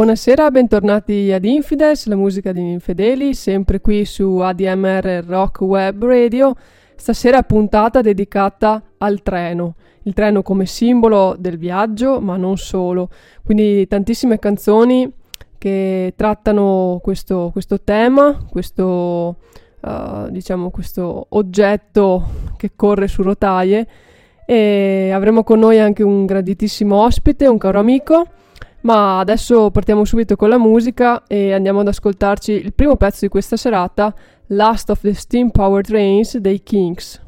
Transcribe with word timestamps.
Buonasera, 0.00 0.50
bentornati 0.50 1.30
ad 1.30 1.44
Infidels, 1.44 2.06
la 2.06 2.16
musica 2.16 2.52
degli 2.52 2.70
infedeli, 2.70 3.34
sempre 3.34 3.82
qui 3.82 4.06
su 4.06 4.38
ADMR 4.38 5.22
Rock 5.26 5.60
Web 5.60 6.02
Radio. 6.06 6.54
Stasera 6.94 7.42
puntata 7.42 8.00
dedicata 8.00 8.82
al 8.96 9.20
treno, 9.20 9.74
il 10.04 10.14
treno 10.14 10.40
come 10.40 10.64
simbolo 10.64 11.36
del 11.38 11.58
viaggio, 11.58 12.18
ma 12.18 12.38
non 12.38 12.56
solo. 12.56 13.10
Quindi 13.44 13.86
tantissime 13.86 14.38
canzoni 14.38 15.12
che 15.58 16.14
trattano 16.16 16.98
questo, 17.02 17.50
questo 17.52 17.82
tema, 17.82 18.38
questo, 18.50 19.36
uh, 19.82 20.30
diciamo, 20.30 20.70
questo 20.70 21.26
oggetto 21.28 22.24
che 22.56 22.70
corre 22.74 23.06
su 23.06 23.20
rotaie. 23.20 23.86
E 24.46 25.10
avremo 25.12 25.44
con 25.44 25.58
noi 25.58 25.78
anche 25.78 26.02
un 26.02 26.24
graditissimo 26.24 26.96
ospite, 26.96 27.46
un 27.46 27.58
caro 27.58 27.78
amico. 27.78 28.26
Ma 28.82 29.18
adesso 29.18 29.70
partiamo 29.70 30.04
subito 30.04 30.36
con 30.36 30.48
la 30.48 30.58
musica 30.58 31.24
e 31.26 31.52
andiamo 31.52 31.80
ad 31.80 31.88
ascoltarci 31.88 32.52
il 32.52 32.72
primo 32.72 32.96
pezzo 32.96 33.18
di 33.20 33.28
questa 33.28 33.56
serata, 33.56 34.14
Last 34.48 34.90
of 34.90 35.00
the 35.00 35.12
Steam 35.12 35.50
Power 35.50 35.84
Trains 35.84 36.36
dei 36.38 36.62
Kings. 36.62 37.20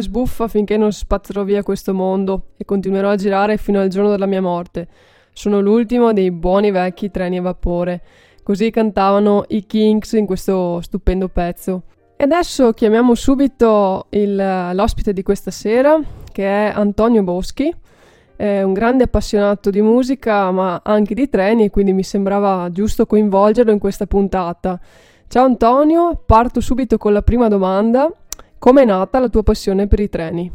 e 0.00 0.02
sbuffa 0.02 0.48
finché 0.48 0.76
non 0.76 0.92
spazzerò 0.92 1.42
via 1.42 1.62
questo 1.62 1.92
mondo 1.92 2.48
e 2.56 2.64
continuerò 2.64 3.10
a 3.10 3.16
girare 3.16 3.56
fino 3.56 3.80
al 3.80 3.88
giorno 3.88 4.10
della 4.10 4.26
mia 4.26 4.40
morte. 4.40 4.88
Sono 5.32 5.60
l'ultimo 5.60 6.12
dei 6.12 6.30
buoni 6.30 6.70
vecchi 6.70 7.10
treni 7.10 7.38
a 7.38 7.42
vapore. 7.42 8.02
Così 8.42 8.70
cantavano 8.70 9.44
i 9.48 9.66
Kings 9.66 10.12
in 10.12 10.26
questo 10.26 10.80
stupendo 10.80 11.28
pezzo. 11.28 11.82
E 12.16 12.24
adesso 12.24 12.72
chiamiamo 12.72 13.14
subito 13.14 14.06
il, 14.10 14.34
l'ospite 14.72 15.12
di 15.12 15.22
questa 15.22 15.50
sera, 15.50 16.00
che 16.32 16.44
è 16.44 16.72
Antonio 16.74 17.22
Boschi. 17.22 17.72
È 18.34 18.62
un 18.62 18.72
grande 18.72 19.04
appassionato 19.04 19.70
di 19.70 19.82
musica, 19.82 20.50
ma 20.50 20.80
anche 20.82 21.14
di 21.14 21.28
treni, 21.28 21.64
e 21.64 21.70
quindi 21.70 21.92
mi 21.92 22.02
sembrava 22.02 22.70
giusto 22.72 23.06
coinvolgerlo 23.06 23.70
in 23.70 23.78
questa 23.78 24.06
puntata. 24.06 24.80
Ciao 25.28 25.44
Antonio, 25.44 26.20
parto 26.24 26.60
subito 26.60 26.96
con 26.96 27.12
la 27.12 27.22
prima 27.22 27.48
domanda. 27.48 28.10
Come 28.60 28.82
è 28.82 28.84
nata 28.84 29.20
la 29.20 29.28
tua 29.28 29.44
passione 29.44 29.86
per 29.86 30.00
i 30.00 30.08
treni? 30.08 30.50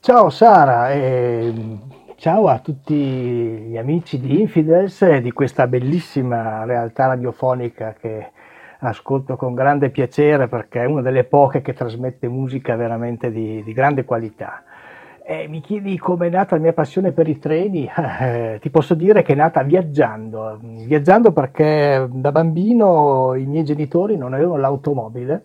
Ciao 0.00 0.30
Sara, 0.30 0.90
e 0.90 1.54
ciao 2.16 2.48
a 2.48 2.58
tutti 2.58 2.92
gli 2.92 3.76
amici 3.76 4.18
di 4.18 4.40
Infidels 4.40 5.00
e 5.02 5.20
di 5.20 5.30
questa 5.30 5.68
bellissima 5.68 6.64
realtà 6.64 7.06
radiofonica 7.06 7.94
che 7.96 8.32
ascolto 8.80 9.36
con 9.36 9.54
grande 9.54 9.90
piacere 9.90 10.48
perché 10.48 10.82
è 10.82 10.86
una 10.86 11.02
delle 11.02 11.22
poche 11.22 11.62
che 11.62 11.72
trasmette 11.72 12.26
musica 12.26 12.74
veramente 12.74 13.30
di, 13.30 13.62
di 13.62 13.72
grande 13.72 14.04
qualità. 14.04 14.64
E 15.24 15.46
mi 15.46 15.60
chiedi 15.60 15.96
come 15.96 16.26
è 16.26 16.30
nata 16.30 16.56
la 16.56 16.62
mia 16.62 16.72
passione 16.72 17.12
per 17.12 17.28
i 17.28 17.38
treni? 17.38 17.88
Eh, 18.20 18.58
ti 18.60 18.70
posso 18.70 18.94
dire 18.94 19.22
che 19.22 19.34
è 19.34 19.36
nata 19.36 19.62
viaggiando, 19.62 20.58
viaggiando 20.60 21.30
perché 21.30 22.08
da 22.10 22.32
bambino 22.32 23.34
i 23.36 23.46
miei 23.46 23.62
genitori 23.62 24.16
non 24.16 24.34
avevano 24.34 24.56
l'automobile 24.56 25.42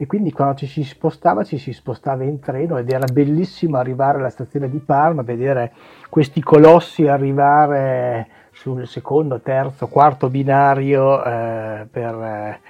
e 0.00 0.06
quindi 0.06 0.30
quando 0.30 0.54
ci 0.54 0.68
si 0.68 0.84
spostava 0.84 1.42
ci 1.42 1.58
si 1.58 1.72
spostava 1.72 2.22
in 2.22 2.38
treno 2.38 2.78
ed 2.78 2.88
era 2.88 3.04
bellissimo 3.12 3.78
arrivare 3.78 4.18
alla 4.18 4.30
stazione 4.30 4.70
di 4.70 4.78
Parma, 4.78 5.22
vedere 5.22 5.72
questi 6.08 6.40
colossi 6.40 7.08
arrivare 7.08 8.28
sul 8.52 8.86
secondo, 8.86 9.40
terzo, 9.40 9.88
quarto 9.88 10.30
binario 10.30 11.24
eh, 11.24 11.86
per 11.90 12.60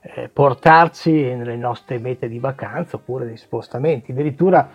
eh, 0.00 0.30
portarci 0.32 1.12
nelle 1.34 1.56
nostre 1.56 1.98
mete 1.98 2.26
di 2.26 2.38
vacanza 2.38 2.96
oppure 2.96 3.28
di 3.28 3.36
spostamenti. 3.36 4.12
Addirittura 4.12 4.66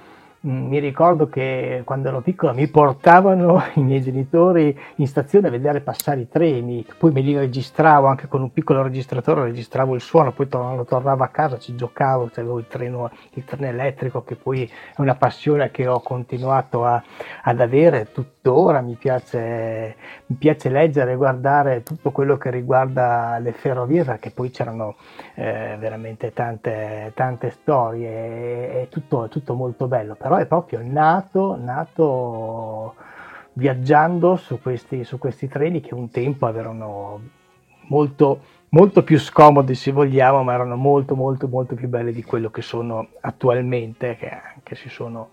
mi 0.45 0.79
ricordo 0.79 1.27
che 1.27 1.83
quando 1.85 2.09
ero 2.09 2.21
piccolo 2.21 2.53
mi 2.53 2.67
portavano 2.67 3.63
i 3.75 3.81
miei 3.81 4.01
genitori 4.01 4.77
in 4.95 5.07
stazione 5.07 5.47
a 5.47 5.51
vedere 5.51 5.79
passare 5.79 6.21
i 6.21 6.27
treni, 6.27 6.85
poi 6.97 7.11
me 7.11 7.21
li 7.21 7.37
registravo 7.37 8.07
anche 8.07 8.27
con 8.27 8.41
un 8.41 8.51
piccolo 8.51 8.81
registratore, 8.81 9.43
registravo 9.43 9.95
il 9.95 10.01
suono, 10.01 10.33
poi 10.33 10.49
quando 10.49 10.83
tornavo 10.83 11.23
a 11.23 11.29
casa 11.29 11.57
ci 11.57 11.75
giocavo, 11.75 12.29
avevo 12.35 12.59
il 12.59 12.67
treno, 12.67 13.09
il 13.33 13.45
treno 13.45 13.67
elettrico 13.67 14.23
che 14.23 14.35
poi 14.35 14.63
è 14.63 14.99
una 14.99 15.15
passione 15.15 15.71
che 15.71 15.87
ho 15.87 16.01
continuato 16.01 16.83
a, 16.83 17.01
ad 17.43 17.61
avere 17.61 18.09
tuttora, 18.43 18.81
mi 18.81 18.95
piace, 18.95 19.95
mi 20.25 20.35
piace 20.35 20.67
leggere 20.69 21.13
e 21.13 21.15
guardare 21.15 21.81
tutto 21.81 22.11
quello 22.11 22.37
che 22.37 22.51
riguarda 22.51 23.37
le 23.39 23.53
ferrovie 23.53 24.03
perché 24.03 24.31
poi 24.31 24.51
c'erano 24.51 24.95
eh, 25.35 25.77
veramente 25.79 26.33
tante, 26.33 27.13
tante 27.15 27.51
storie, 27.51 28.81
è 28.81 28.87
tutto, 28.89 29.29
tutto 29.29 29.53
molto 29.53 29.87
bello. 29.87 30.15
Però 30.15 30.35
è 30.35 30.45
proprio 30.45 30.81
nato, 30.83 31.55
nato 31.55 32.95
viaggiando 33.53 34.35
su 34.35 34.61
questi, 34.61 35.05
su 35.05 35.17
questi 35.17 35.47
treni 35.47 35.79
che 35.79 35.93
un 35.93 36.09
tempo 36.09 36.45
erano 36.49 37.21
molto, 37.87 38.39
molto 38.69 39.03
più 39.03 39.19
scomodi 39.19 39.73
se 39.73 39.93
vogliamo, 39.93 40.43
ma 40.43 40.53
erano 40.53 40.75
molto 40.75 41.15
molto 41.15 41.47
molto 41.47 41.75
più 41.75 41.87
belli 41.87 42.11
di 42.11 42.23
quello 42.23 42.49
che 42.49 42.61
sono 42.61 43.07
attualmente, 43.21 44.17
che 44.17 44.29
anche 44.29 44.75
si 44.75 44.89
sono 44.89 45.29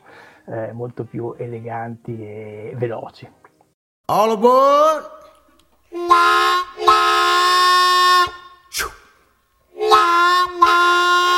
eh, 0.50 0.72
molto 0.72 1.04
più 1.04 1.34
eleganti 1.38 2.20
e 2.20 2.74
veloci. 2.76 3.30
All 4.06 4.30
aboard! 4.30 5.18
La, 5.90 6.62
la. 6.84 8.24
La, 9.74 10.44
la. 10.58 11.29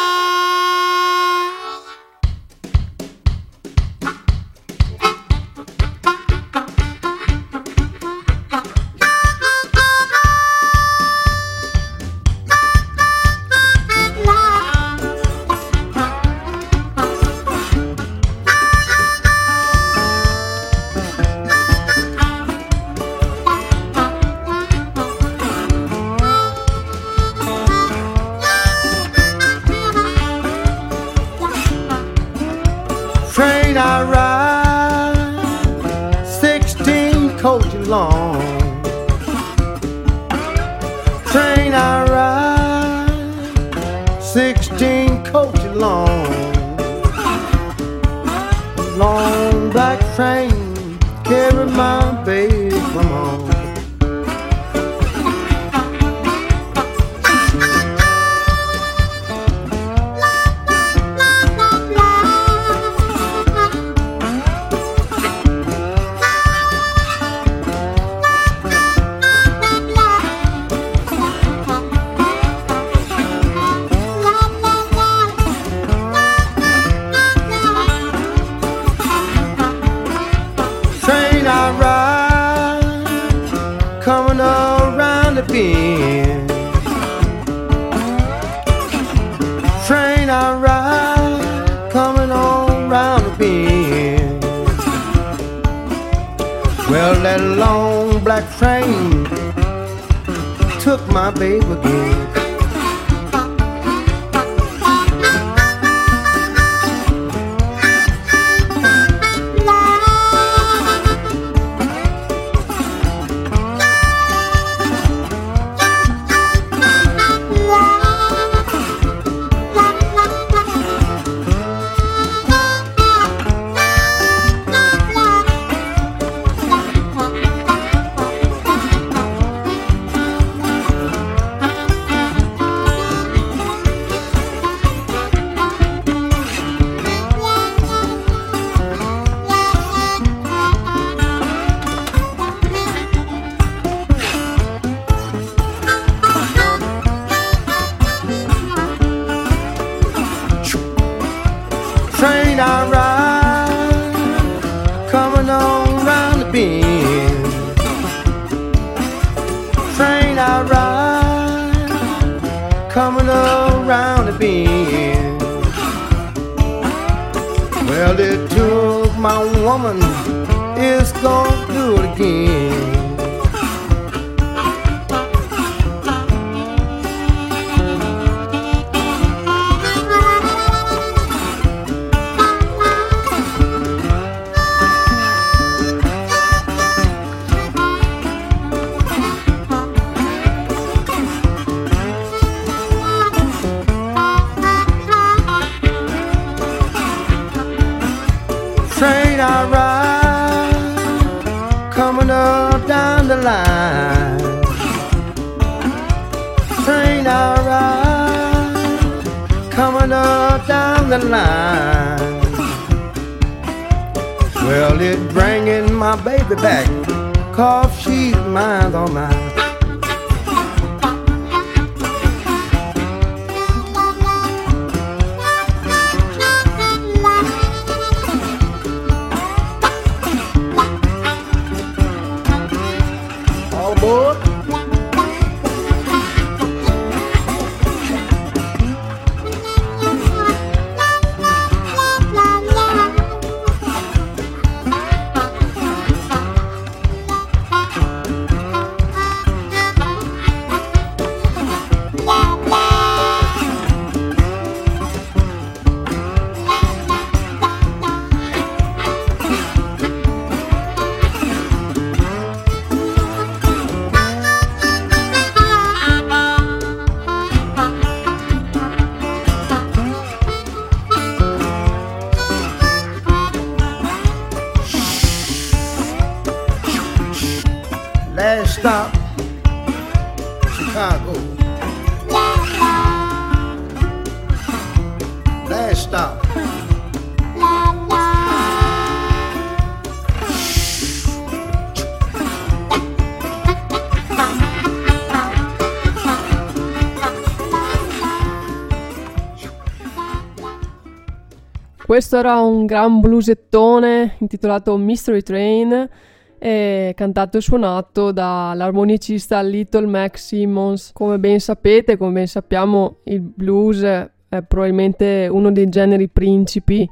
Questo 302.13 302.37
era 302.37 302.61
un 302.61 302.85
gran 302.85 303.21
bluesettone 303.21 304.35
intitolato 304.41 304.99
Mystery 304.99 305.41
Train, 305.41 306.11
e 306.59 307.15
cantato 307.17 307.57
e 307.57 307.63
suonato 307.63 308.33
dall'armonicista 308.33 309.63
Little 309.63 310.05
Mac 310.05 310.37
Simmons. 310.37 311.13
Come 311.15 311.39
ben 311.39 311.59
sapete, 311.59 312.19
come 312.19 312.33
ben 312.33 312.47
sappiamo, 312.47 313.21
il 313.25 313.41
blues 313.41 314.03
è 314.03 314.63
probabilmente 314.69 315.49
uno 315.51 315.73
dei 315.73 315.89
generi 315.89 316.29
principi 316.29 317.09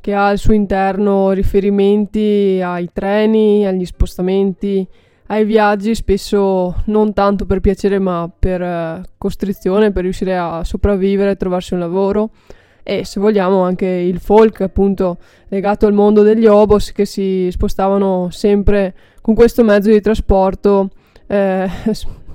che 0.00 0.14
ha 0.14 0.28
al 0.28 0.38
suo 0.38 0.54
interno 0.54 1.32
riferimenti 1.32 2.58
ai 2.64 2.88
treni, 2.90 3.66
agli 3.66 3.84
spostamenti, 3.84 4.88
ai 5.26 5.44
viaggi, 5.44 5.94
spesso 5.94 6.84
non 6.86 7.12
tanto 7.12 7.44
per 7.44 7.60
piacere 7.60 7.98
ma 7.98 8.32
per 8.34 8.62
eh, 8.62 9.02
costrizione, 9.18 9.92
per 9.92 10.04
riuscire 10.04 10.38
a 10.38 10.64
sopravvivere 10.64 11.32
e 11.32 11.36
trovarsi 11.36 11.74
un 11.74 11.80
lavoro 11.80 12.30
e 12.88 13.04
se 13.04 13.20
vogliamo 13.20 13.60
anche 13.60 13.84
il 13.84 14.18
folk 14.18 14.62
appunto 14.62 15.18
legato 15.48 15.84
al 15.84 15.92
mondo 15.92 16.22
degli 16.22 16.46
obos 16.46 16.90
che 16.92 17.04
si 17.04 17.48
spostavano 17.50 18.28
sempre 18.30 18.94
con 19.20 19.34
questo 19.34 19.62
mezzo 19.62 19.90
di 19.90 20.00
trasporto 20.00 20.88
eh, 21.26 21.68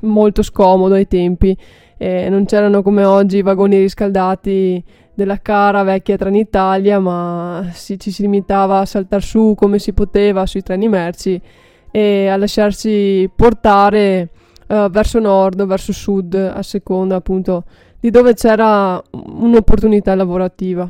molto 0.01 0.43
scomodo 0.43 0.93
ai 0.93 1.07
tempi. 1.07 1.57
Eh, 1.97 2.29
non 2.29 2.45
c'erano 2.45 2.83
come 2.83 3.03
oggi 3.03 3.37
i 3.37 3.41
vagoni 3.41 3.79
riscaldati 3.79 4.83
della 5.11 5.41
cara 5.41 5.81
vecchia 5.81 6.17
Trenitalia 6.17 6.99
ma 6.99 7.69
si, 7.71 7.97
ci 7.97 8.11
si 8.11 8.21
limitava 8.21 8.77
a 8.77 8.85
saltare 8.85 9.23
su 9.23 9.55
come 9.57 9.79
si 9.79 9.91
poteva 9.91 10.45
sui 10.45 10.61
treni 10.61 10.87
merci 10.87 11.41
e 11.89 12.27
a 12.27 12.37
lasciarsi 12.37 13.27
portare 13.35 14.29
uh, 14.67 14.87
verso 14.89 15.17
nord 15.19 15.65
verso 15.65 15.93
sud 15.93 16.35
a 16.35 16.61
seconda 16.61 17.15
appunto 17.15 17.63
di 18.03 18.09
dove 18.09 18.33
c'era 18.33 19.01
un'opportunità 19.11 20.13
lavorativa. 20.13 20.89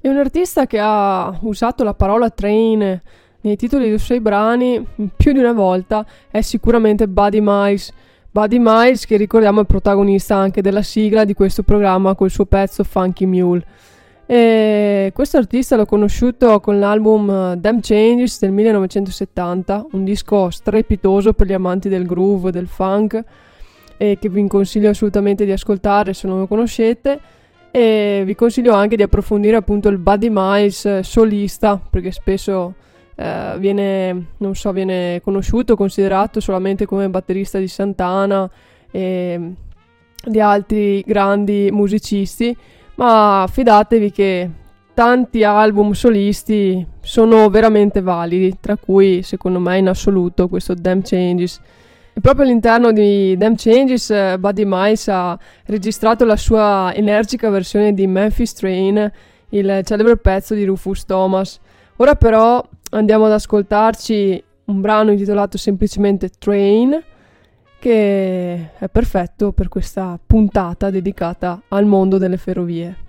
È 0.00 0.06
un 0.06 0.18
artista 0.18 0.68
che 0.68 0.78
ha 0.80 1.36
usato 1.40 1.82
la 1.82 1.94
parola 1.94 2.30
train 2.30 3.02
nei 3.40 3.56
titoli 3.56 3.88
dei 3.88 3.98
suoi 3.98 4.20
brani 4.20 4.86
più 5.16 5.32
di 5.32 5.40
una 5.40 5.52
volta 5.52 6.06
è 6.30 6.40
sicuramente 6.40 7.08
Buddy 7.08 7.40
Miles. 7.42 7.92
Buddy 8.30 8.58
Miles, 8.60 9.04
che 9.04 9.16
ricordiamo 9.16 9.62
è 9.62 9.64
protagonista 9.64 10.36
anche 10.36 10.62
della 10.62 10.82
sigla 10.82 11.24
di 11.24 11.34
questo 11.34 11.64
programma 11.64 12.14
col 12.14 12.30
suo 12.30 12.44
pezzo 12.44 12.84
Funky 12.84 13.24
Mule. 13.24 13.64
E 14.24 15.10
questo 15.12 15.38
artista 15.38 15.74
l'ho 15.74 15.86
conosciuto 15.86 16.60
con 16.60 16.78
l'album 16.78 17.54
Damn 17.54 17.80
Changes 17.80 18.38
del 18.38 18.52
1970, 18.52 19.86
un 19.90 20.04
disco 20.04 20.50
strepitoso 20.50 21.32
per 21.32 21.48
gli 21.48 21.52
amanti 21.52 21.88
del 21.88 22.06
groove, 22.06 22.52
del 22.52 22.68
funk 22.68 23.24
e 23.98 24.16
che 24.18 24.30
vi 24.30 24.46
consiglio 24.46 24.88
assolutamente 24.88 25.44
di 25.44 25.52
ascoltare 25.52 26.14
se 26.14 26.26
non 26.26 26.38
lo 26.38 26.46
conoscete. 26.46 27.20
E 27.70 28.22
vi 28.24 28.34
consiglio 28.34 28.72
anche 28.72 28.96
di 28.96 29.02
approfondire 29.02 29.56
appunto 29.56 29.90
il 29.90 29.98
Buddy 29.98 30.28
Miles 30.30 31.00
solista 31.00 31.78
perché 31.78 32.10
spesso 32.12 32.74
eh, 33.14 33.56
viene, 33.58 34.28
so, 34.52 34.72
viene 34.72 35.20
conosciuto, 35.22 35.76
considerato 35.76 36.40
solamente 36.40 36.86
come 36.86 37.10
batterista 37.10 37.58
di 37.58 37.68
Santana 37.68 38.48
e 38.90 39.52
di 40.24 40.40
altri 40.40 41.02
grandi 41.04 41.68
musicisti. 41.70 42.56
Ma 42.94 43.46
fidatevi 43.50 44.10
che 44.10 44.50
tanti 44.94 45.44
album 45.44 45.92
solisti 45.92 46.84
sono 47.00 47.48
veramente 47.50 48.00
validi 48.00 48.56
tra 48.58 48.76
cui 48.76 49.22
secondo 49.22 49.60
me 49.60 49.78
in 49.78 49.88
assoluto 49.88 50.48
questo 50.48 50.74
Damn 50.74 51.02
Changes 51.02 51.60
proprio 52.20 52.44
all'interno 52.44 52.90
di 52.90 53.36
Damn 53.36 53.54
Changes, 53.56 54.08
uh, 54.08 54.38
Buddy 54.38 54.64
Miles 54.66 55.08
ha 55.08 55.38
registrato 55.66 56.24
la 56.24 56.36
sua 56.36 56.92
energica 56.94 57.50
versione 57.50 57.92
di 57.92 58.06
Memphis 58.06 58.54
Train, 58.54 59.12
il 59.50 59.80
celebre 59.84 60.16
pezzo 60.16 60.54
di 60.54 60.64
Rufus 60.64 61.04
Thomas. 61.04 61.60
Ora 61.96 62.14
però 62.14 62.66
andiamo 62.90 63.26
ad 63.26 63.32
ascoltarci 63.32 64.42
un 64.66 64.80
brano 64.80 65.10
intitolato 65.10 65.58
semplicemente 65.58 66.30
Train, 66.38 67.02
che 67.78 68.70
è 68.78 68.88
perfetto 68.88 69.52
per 69.52 69.68
questa 69.68 70.18
puntata 70.24 70.90
dedicata 70.90 71.62
al 71.68 71.86
mondo 71.86 72.18
delle 72.18 72.36
ferrovie. 72.36 73.07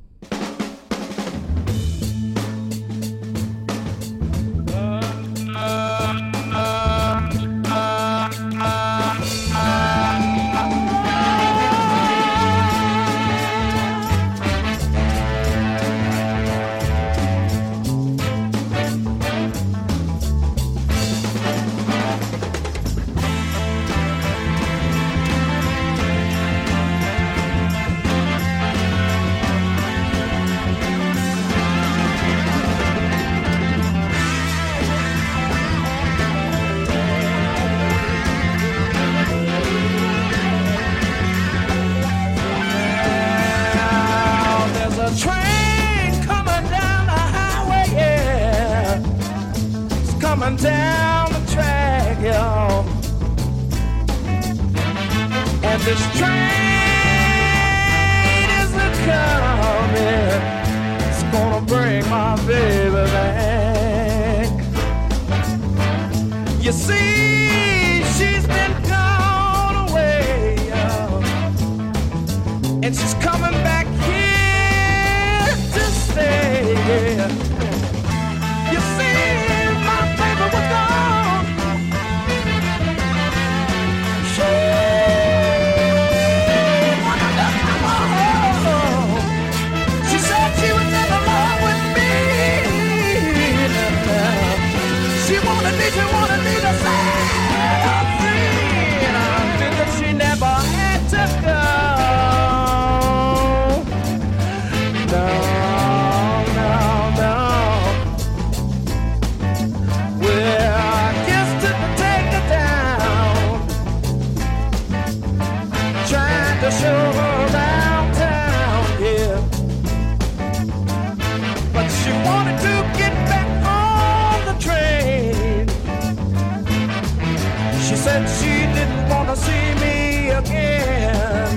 said 128.03 128.25
she 128.39 128.53
didn't 128.77 129.09
want 129.09 129.27
to 129.27 129.35
see 129.35 129.67
me 129.83 130.29
again. 130.29 131.55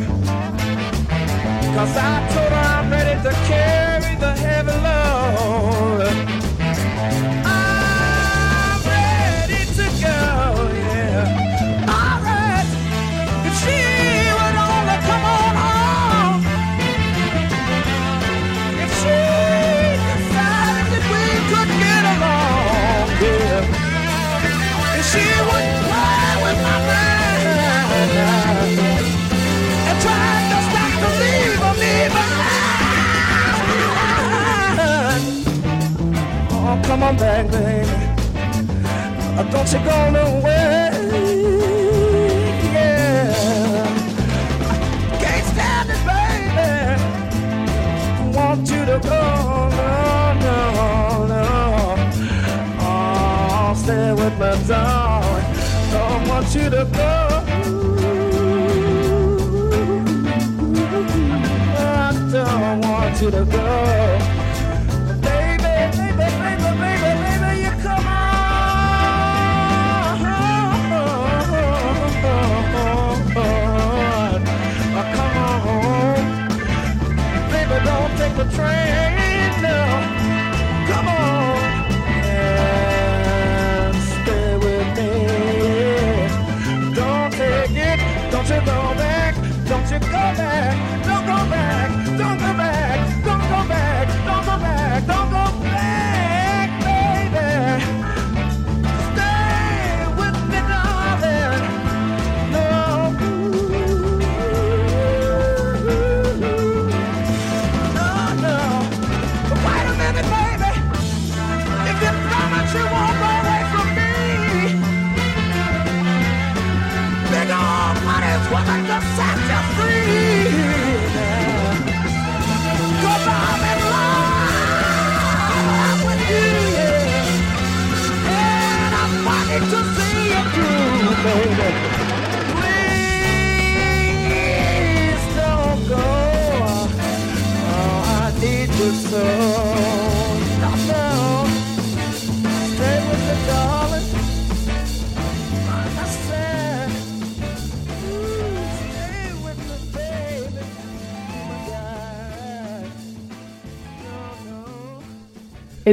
Cause 1.77 1.97
I 1.97 2.15
told 2.33 2.53
her 2.53 2.67
I'm 2.77 2.91
ready 2.91 3.17
to 3.27 3.33
carry 3.47 4.17
the 4.17 4.33
heavy 4.33 4.73
load. 4.83 4.92
Come 37.03 37.09
on 37.09 37.17
back, 37.17 37.51
baby. 37.51 37.89
Don't 39.51 39.73
you 39.73 39.79
go 39.85 40.11
nowhere. 40.11 40.93
Yeah. 42.73 43.87
Can't 45.23 45.47
stand 45.53 45.91
it, 45.95 46.03
baby. 46.09 46.71
Want 48.37 48.71
you 48.71 48.85
to 48.85 48.99
go. 49.01 49.23
No, 49.81 49.93
no, 50.47 50.57
no. 51.33 51.47
Oh, 52.81 53.75
stay 53.77 54.13
with 54.13 54.37
me, 54.39 54.51
darling. 54.69 55.47
Don't 55.93 56.23
want 56.29 56.55
you 56.55 56.71
to 56.71 56.85
go. 57.01 57.13
I 61.79 62.13
don't 62.31 62.81
want 62.81 63.21
you 63.21 63.31
to 63.31 63.45
go. 63.45 64.12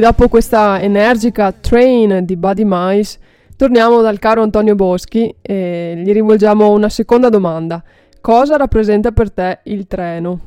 Dopo 0.00 0.28
questa 0.28 0.80
energica 0.80 1.52
Train 1.52 2.24
di 2.24 2.34
Buddy 2.34 2.62
Mice, 2.64 3.18
torniamo 3.54 4.00
dal 4.00 4.18
caro 4.18 4.40
Antonio 4.42 4.74
Boschi 4.74 5.36
e 5.42 5.94
gli 6.02 6.10
rivolgiamo 6.10 6.70
una 6.70 6.88
seconda 6.88 7.28
domanda. 7.28 7.82
Cosa 8.18 8.56
rappresenta 8.56 9.12
per 9.12 9.30
te 9.30 9.58
il 9.64 9.86
treno? 9.86 10.40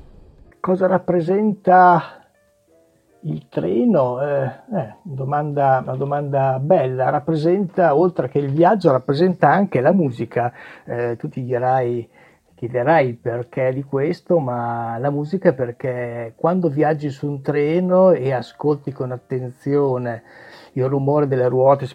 Cosa 0.59 0.87
rappresenta 0.87 2.25
il 3.21 3.47
treno? 3.47 4.21
Eh, 4.21 4.43
eh, 4.75 4.95
domanda, 5.03 5.81
una 5.85 5.95
domanda 5.97 6.57
bella. 6.59 7.11
Rappresenta, 7.11 7.95
oltre 7.95 8.29
che 8.29 8.39
il 8.39 8.51
viaggio, 8.51 8.91
rappresenta 8.91 9.49
anche 9.49 9.81
la 9.81 9.93
musica. 9.93 10.51
Eh, 10.83 11.15
tu 11.15 11.29
ti 11.29 11.43
dirai, 11.43 12.09
chiederai 12.63 13.09
il 13.09 13.17
perché 13.17 13.73
di 13.73 13.83
questo, 13.83 14.39
ma 14.39 14.97
la 14.97 15.09
musica 15.09 15.49
è 15.49 15.53
perché 15.53 16.31
quando 16.37 16.69
viaggi 16.69 17.09
su 17.09 17.27
un 17.27 17.41
treno 17.41 18.11
e 18.11 18.31
ascolti 18.31 18.93
con 18.93 19.11
attenzione 19.11 20.23
il 20.75 20.85
rumore 20.85 21.27
delle 21.27 21.49
ruote, 21.49 21.85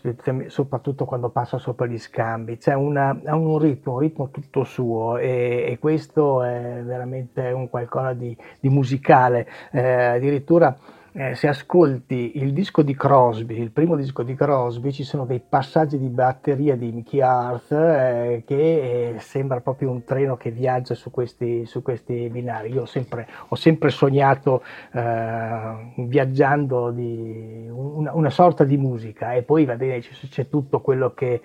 soprattutto 0.49 1.07
quando 1.07 1.31
passa 1.31 1.57
sopra 1.57 1.87
gli 1.87 1.99
scambi, 1.99 2.59
c'è 2.59 2.75
una- 2.75 3.19
un 3.25 3.59
ritmo, 3.59 3.95
un 3.95 3.99
ritmo 4.01 4.29
tutto 4.31 4.63
suo 4.65 5.17
e, 5.17 5.65
e 5.71 5.79
questo 5.79 6.43
è 6.43 6.83
veramente 6.85 7.51
un 7.51 7.71
qualcosa 7.71 8.13
di, 8.13 8.37
di 8.61 8.69
musicale. 8.69 9.49
Eh, 9.73 9.81
addirittura 10.05 10.77
eh, 11.13 11.35
se 11.35 11.49
ascolti 11.49 12.33
il 12.37 12.53
disco 12.53 12.83
di 12.83 12.95
Crosby, 12.95 13.59
il 13.61 13.71
primo 13.71 13.97
disco 13.97 14.23
di 14.23 14.35
Crosby, 14.35 14.93
ci 14.93 15.05
sono 15.05 15.25
dei 15.25 15.41
passaggi 15.41 15.99
di 15.99 16.09
batteria 16.09 16.77
di 16.77 16.93
Mickey 16.93 17.21
Hart 17.21 17.73
eh, 17.73 18.43
che 18.47 19.15
eh, 19.15 19.19
sembra 19.19 19.61
proprio 19.61 19.91
un 19.91 20.05
treno 20.05 20.37
che 20.37 20.51
viaggia 20.51 20.95
su 20.95 21.11
questi, 21.11 21.65
su 21.67 21.83
questi 21.83 22.29
binari. 22.29 22.73
Io 22.73 22.83
ho 22.83 22.87
sempre, 22.87 23.27
ho 23.49 23.57
sempre 23.57 23.91
sognato 23.91 24.63
eh, 24.93 25.93
viaggiando 25.97 26.91
di 26.91 27.67
un, 27.71 27.97
una, 27.97 28.13
una, 28.15 28.31
sorta 28.31 28.65
di 28.65 28.77
musica 28.77 29.33
e 29.33 29.43
poi 29.43 29.65
va 29.65 29.77
bene 29.77 30.01
c'è, 30.01 30.13
c'è 30.29 30.49
tutto 30.49 30.81
quello 30.81 31.15
che, 31.15 31.41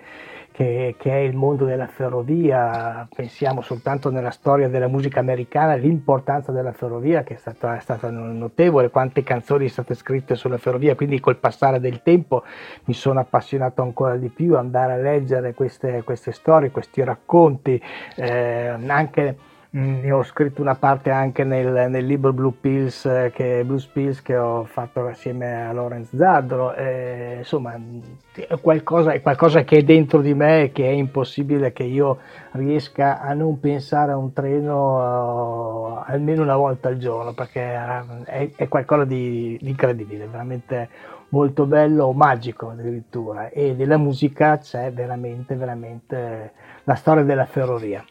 che, 0.54 0.94
che, 0.96 1.10
è 1.10 1.16
il 1.16 1.34
mondo 1.34 1.64
della 1.64 1.88
ferrovia, 1.88 3.08
pensiamo 3.12 3.60
soltanto 3.60 4.08
nella 4.08 4.30
storia 4.30 4.68
della 4.68 4.86
musica 4.86 5.18
americana, 5.18 5.74
l'importanza 5.74 6.52
della 6.52 6.70
ferrovia 6.70 7.24
che 7.24 7.34
è 7.34 7.36
stata, 7.38 7.76
è 7.76 7.80
stata 7.80 8.08
notevole, 8.08 8.88
quante 8.88 9.24
canzoni 9.24 9.68
sono 9.68 9.84
state 9.84 9.94
scritte 9.94 10.36
sulla 10.36 10.56
ferrovia, 10.56 10.94
quindi 10.94 11.18
col 11.18 11.38
passare 11.38 11.80
del 11.80 12.02
tempo 12.02 12.44
mi 12.84 12.94
sono 12.94 13.18
appassionato 13.18 13.82
ancora 13.82 14.14
di 14.16 14.28
più, 14.28 14.56
andare 14.56 14.92
a 14.92 14.96
leggere 14.96 15.54
queste, 15.54 16.04
queste 16.04 16.30
storie, 16.30 16.70
questi 16.70 17.02
racconti, 17.02 17.82
eh, 18.14 18.76
anche 18.86 19.36
ne 19.76 20.12
ho 20.12 20.22
scritto 20.22 20.60
una 20.60 20.76
parte 20.76 21.10
anche 21.10 21.42
nel, 21.42 21.90
nel 21.90 22.06
libro 22.06 22.32
Blue 22.32 22.52
Pills, 22.52 23.06
eh, 23.06 23.32
che, 23.34 23.64
Blues 23.64 23.86
Pills 23.86 24.22
che 24.22 24.36
ho 24.36 24.64
fatto 24.64 25.04
assieme 25.06 25.66
a 25.66 25.72
Lorenz 25.72 26.14
Zaddro. 26.14 26.74
Eh, 26.74 27.36
insomma, 27.38 27.74
è 28.32 28.60
qualcosa, 28.60 29.12
è 29.12 29.20
qualcosa, 29.20 29.64
che 29.64 29.78
è 29.78 29.82
dentro 29.82 30.20
di 30.20 30.32
me 30.32 30.62
e 30.62 30.72
che 30.72 30.84
è 30.84 30.92
impossibile 30.92 31.72
che 31.72 31.82
io 31.82 32.18
riesca 32.52 33.20
a 33.20 33.34
non 33.34 33.58
pensare 33.58 34.12
a 34.12 34.16
un 34.16 34.32
treno 34.32 35.96
uh, 35.96 36.02
almeno 36.06 36.42
una 36.42 36.56
volta 36.56 36.88
al 36.88 36.98
giorno, 36.98 37.32
perché 37.32 37.74
è, 38.24 38.50
è 38.54 38.68
qualcosa 38.68 39.04
di, 39.04 39.58
di 39.60 39.70
incredibile, 39.70 40.28
veramente 40.28 40.88
molto 41.30 41.66
bello, 41.66 42.12
magico 42.12 42.70
addirittura. 42.70 43.48
E 43.48 43.74
della 43.74 43.96
musica 43.96 44.56
c'è 44.58 44.92
veramente, 44.92 45.56
veramente 45.56 46.52
la 46.84 46.94
storia 46.94 47.24
della 47.24 47.46
ferrovia. 47.46 48.04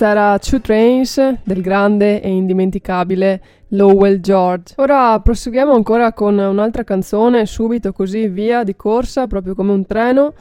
Questa 0.00 0.18
era 0.18 0.38
Two 0.38 0.60
Trains 0.62 1.34
del 1.44 1.60
grande 1.60 2.22
e 2.22 2.30
indimenticabile 2.30 3.42
Lowell 3.68 4.20
George. 4.20 4.72
Ora 4.78 5.20
proseguiamo 5.20 5.74
ancora 5.74 6.14
con 6.14 6.38
un'altra 6.38 6.84
canzone, 6.84 7.44
subito 7.44 7.92
così 7.92 8.26
via 8.28 8.64
di 8.64 8.74
corsa, 8.76 9.26
proprio 9.26 9.54
come 9.54 9.72
un 9.72 9.84
treno. 9.84 10.32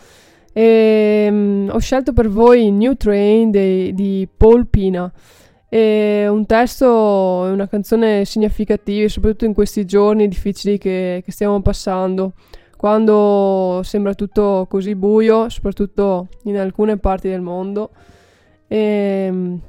E, 0.54 1.28
um, 1.30 1.69
ho 1.74 1.78
scelto 1.78 2.13
per 2.13 2.30
voi 2.30 2.72
New 2.72 2.93
Train 2.93 3.52
di, 3.52 3.93
di 3.93 4.26
Paul 4.34 4.65
Pina. 4.67 5.12
È 5.67 6.26
un 6.30 6.45
testo 6.45 7.45
e 7.45 7.50
una 7.50 7.67
canzone 7.67 8.24
significativi, 8.24 9.10
soprattutto 9.10 9.43
in 9.43 9.54
questi 9.54 9.84
giorni 9.84 10.30
difficili 10.30 10.78
che, 10.78 11.22
che 11.22 11.32
stiamo 11.34 11.62
passando, 11.62 12.32
quando 12.78 13.82
sembra 13.84 14.13
tutto 14.13 14.67
così 14.69 14.95
buio, 14.95 15.50
soprattutto 15.50 16.30
in 16.43 16.58
alcune 16.58 16.95
parti 16.95 17.28
del 17.28 17.41
mondo. 17.41 17.89
E, 18.69 18.77
ehm, 18.77 19.60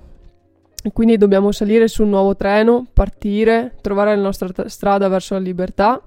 quindi 0.93 1.17
dobbiamo 1.17 1.51
salire 1.51 1.89
su 1.89 2.05
un 2.05 2.11
nuovo 2.11 2.37
treno, 2.37 2.87
partire, 2.93 3.75
trovare 3.81 4.15
la 4.15 4.23
nostra 4.23 4.69
strada 4.69 5.09
verso 5.09 5.35
la 5.35 5.41
libertà 5.41 6.01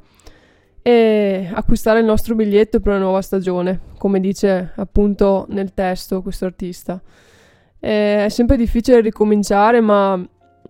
e 0.82 1.50
acquistare 1.54 2.00
il 2.00 2.06
nostro 2.06 2.36
biglietto 2.36 2.80
per 2.80 2.94
una 2.94 3.02
nuova 3.02 3.22
stagione, 3.22 3.80
come 3.98 4.20
dice 4.20 4.72
appunto 4.76 5.46
nel 5.50 5.74
testo 5.74 6.22
questo 6.22 6.46
artista. 6.46 7.02
è 7.80 8.28
sempre 8.30 8.56
difficile 8.56 9.02
ricominciare, 9.02 9.82
ma 9.82 10.18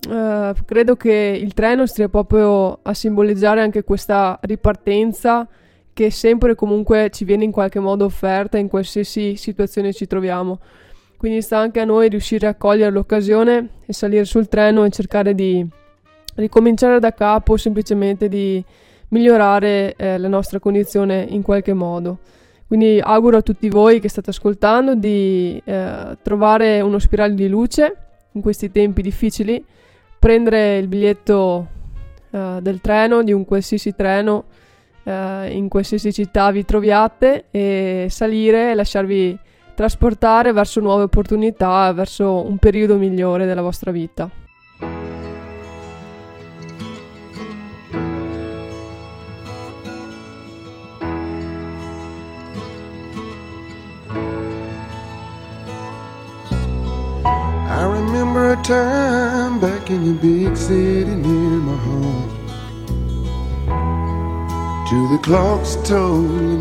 eh, 0.09 0.53
credo 0.65 0.95
che 0.95 1.39
il 1.39 1.53
treno 1.53 1.85
stia 1.85 2.09
proprio 2.09 2.79
a 2.81 2.93
simboleggiare 2.93 3.61
anche 3.61 3.83
questa 3.83 4.37
ripartenza 4.41 5.47
che 5.93 6.09
sempre 6.09 6.51
e 6.51 6.55
comunque 6.55 7.09
ci 7.11 7.23
viene 7.23 7.43
in 7.43 7.51
qualche 7.51 7.79
modo 7.79 8.05
offerta 8.05 8.57
in 8.57 8.67
qualsiasi 8.67 9.35
situazione 9.35 9.93
ci 9.93 10.07
troviamo. 10.07 10.59
Quindi 11.23 11.41
sta 11.41 11.57
anche 11.57 11.79
a 11.79 11.85
noi 11.85 12.09
riuscire 12.09 12.47
a 12.47 12.53
cogliere 12.53 12.91
l'occasione 12.91 13.69
e 13.85 13.93
salire 13.93 14.25
sul 14.25 14.49
treno 14.49 14.83
e 14.83 14.89
cercare 14.89 15.33
di 15.33 15.65
ricominciare 16.35 16.99
da 16.99 17.13
capo, 17.13 17.55
semplicemente 17.55 18.27
di 18.27 18.61
migliorare 19.07 19.95
eh, 19.95 20.17
la 20.17 20.27
nostra 20.27 20.59
condizione 20.59 21.25
in 21.29 21.41
qualche 21.41 21.71
modo. 21.71 22.19
Quindi 22.67 22.99
auguro 23.01 23.37
a 23.37 23.41
tutti 23.41 23.69
voi 23.69 24.01
che 24.01 24.09
state 24.09 24.31
ascoltando 24.31 24.95
di 24.95 25.61
eh, 25.63 26.17
trovare 26.21 26.81
uno 26.81 26.99
spirale 26.99 27.35
di 27.35 27.47
luce 27.47 27.95
in 28.33 28.41
questi 28.41 28.69
tempi 28.69 29.01
difficili, 29.01 29.63
prendere 30.19 30.77
il 30.77 30.89
biglietto 30.89 31.67
eh, 32.31 32.57
del 32.59 32.81
treno, 32.81 33.23
di 33.23 33.31
un 33.31 33.45
qualsiasi 33.45 33.95
treno, 33.95 34.43
eh, 35.03 35.51
in 35.51 35.69
qualsiasi 35.69 36.11
città 36.11 36.51
vi 36.51 36.65
troviate 36.65 37.45
e 37.49 38.07
salire 38.09 38.71
e 38.71 38.75
lasciarvi 38.75 39.39
trasportare 39.75 40.51
verso 40.51 40.79
nuove 40.79 41.03
opportunità, 41.03 41.91
verso 41.93 42.45
un 42.45 42.57
periodo 42.57 42.97
migliore 42.97 43.45
della 43.45 43.61
vostra 43.61 43.91
vita. 43.91 44.29
I 57.65 57.85
remember 57.85 58.51
a 58.51 58.61
time 58.61 59.59
back 59.59 59.89
in 59.89 60.03
the 60.05 60.13
big 60.21 60.55
city 60.55 61.15
near 61.15 61.59
my 61.59 61.75
home. 61.85 62.41
To 64.89 65.07
the 65.09 65.17
clocks 65.21 65.75
toll 65.83 66.21
the 66.21 66.57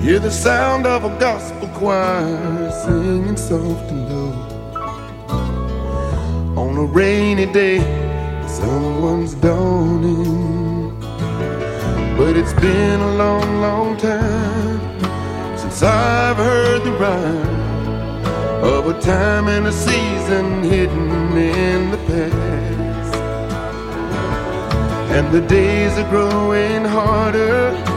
Hear 0.00 0.20
the 0.20 0.30
sound 0.30 0.86
of 0.86 1.04
a 1.04 1.18
gospel 1.18 1.68
choir 1.74 2.70
singing 2.84 3.36
soft 3.36 3.90
and 3.90 4.08
low. 4.08 4.32
On 6.56 6.76
a 6.78 6.84
rainy 6.84 7.46
day, 7.46 7.80
someone's 8.46 9.34
dawning. 9.34 10.98
But 12.16 12.36
it's 12.36 12.52
been 12.54 13.00
a 13.00 13.16
long, 13.16 13.60
long 13.60 13.96
time 13.96 14.80
since 15.58 15.82
I've 15.82 16.36
heard 16.36 16.84
the 16.84 16.92
rhyme 16.92 18.24
of 18.62 18.86
a 18.86 19.00
time 19.00 19.48
and 19.48 19.66
a 19.66 19.72
season 19.72 20.62
hidden 20.62 21.36
in 21.36 21.90
the 21.90 21.98
past. 22.08 23.14
And 25.10 25.32
the 25.34 25.40
days 25.40 25.98
are 25.98 26.08
growing 26.08 26.84
harder 26.84 27.87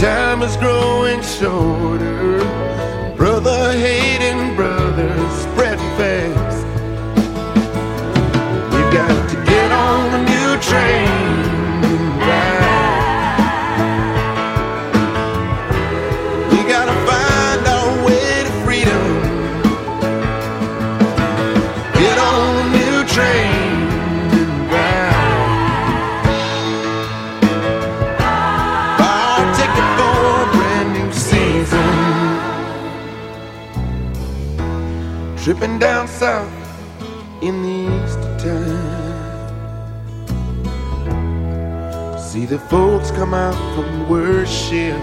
time 0.00 0.42
is 0.42 0.56
growing 0.56 1.20
shorter. 1.20 2.38
Brother 3.16 3.72
hating 3.72 4.56
brothers 4.56 5.32
spreading 5.42 5.90
fast. 5.98 6.64
We've 8.72 8.92
got 8.94 9.30
to 9.30 9.36
get 9.44 9.70
on 9.70 10.14
a 10.14 10.22
new 10.24 10.60
train. 10.62 11.29
Tripping 35.60 35.78
down 35.78 36.08
south 36.08 36.50
in 37.42 37.62
the 37.62 37.68
Easter 37.92 38.32
time. 38.38 38.98
See 42.18 42.46
the 42.46 42.58
folks 42.58 43.10
come 43.10 43.34
out 43.34 43.54
from 43.74 44.08
worship. 44.08 44.96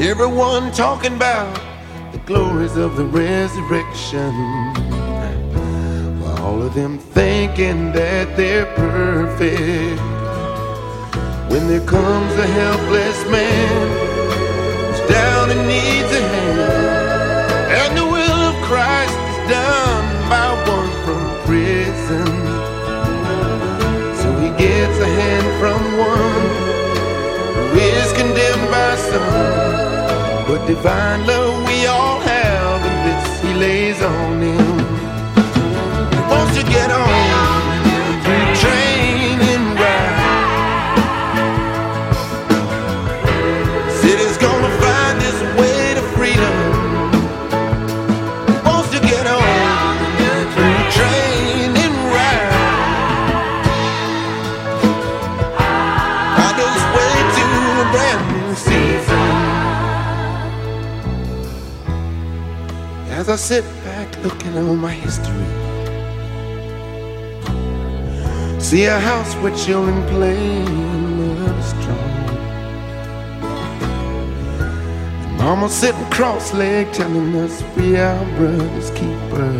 Everyone 0.00 0.70
talking 0.70 1.14
about 1.16 1.52
the 2.12 2.18
glories 2.18 2.76
of 2.76 2.94
the 2.96 3.06
resurrection. 3.06 4.32
While 6.20 6.38
all 6.44 6.62
of 6.62 6.74
them 6.74 6.96
thinking 6.96 7.90
that 7.90 8.36
they're 8.36 8.66
perfect. 8.76 10.00
When 11.50 11.66
there 11.66 11.84
comes 11.84 12.34
a 12.34 12.46
helpless 12.46 13.26
man 13.28 13.88
who's 14.86 15.00
down 15.10 15.50
and 15.50 15.66
needs 15.66 16.12
a 16.12 16.35
he 24.96 25.02
a 25.02 25.08
hand 25.08 25.46
from 25.60 25.98
one 25.98 26.46
who 27.70 27.78
is 27.78 28.12
condemned 28.12 28.70
by 28.70 28.96
some. 28.96 30.46
But 30.46 30.66
divine 30.66 31.26
love 31.26 31.66
we 31.68 31.86
all 31.86 32.20
have, 32.20 32.80
and 32.82 32.98
this 33.06 33.40
he 33.42 33.52
lays 33.54 34.02
on 34.02 34.40
him. 34.40 34.85
As 63.28 63.32
I 63.32 63.56
sit 63.56 63.64
back 63.82 64.22
looking 64.22 64.56
on 64.56 64.78
my 64.78 64.92
history, 64.92 65.48
see 68.60 68.84
a 68.84 69.00
house 69.00 69.34
with 69.42 69.60
children 69.66 70.00
playing 70.10 71.44
love 71.44 71.64
strong. 71.64 72.26
And 75.24 75.38
Mama 75.38 75.68
sitting 75.68 76.08
cross-legged 76.12 76.94
telling 76.94 77.34
us 77.34 77.64
we 77.76 77.96
are 77.96 78.24
brother's 78.36 78.90
keeper. 78.90 79.50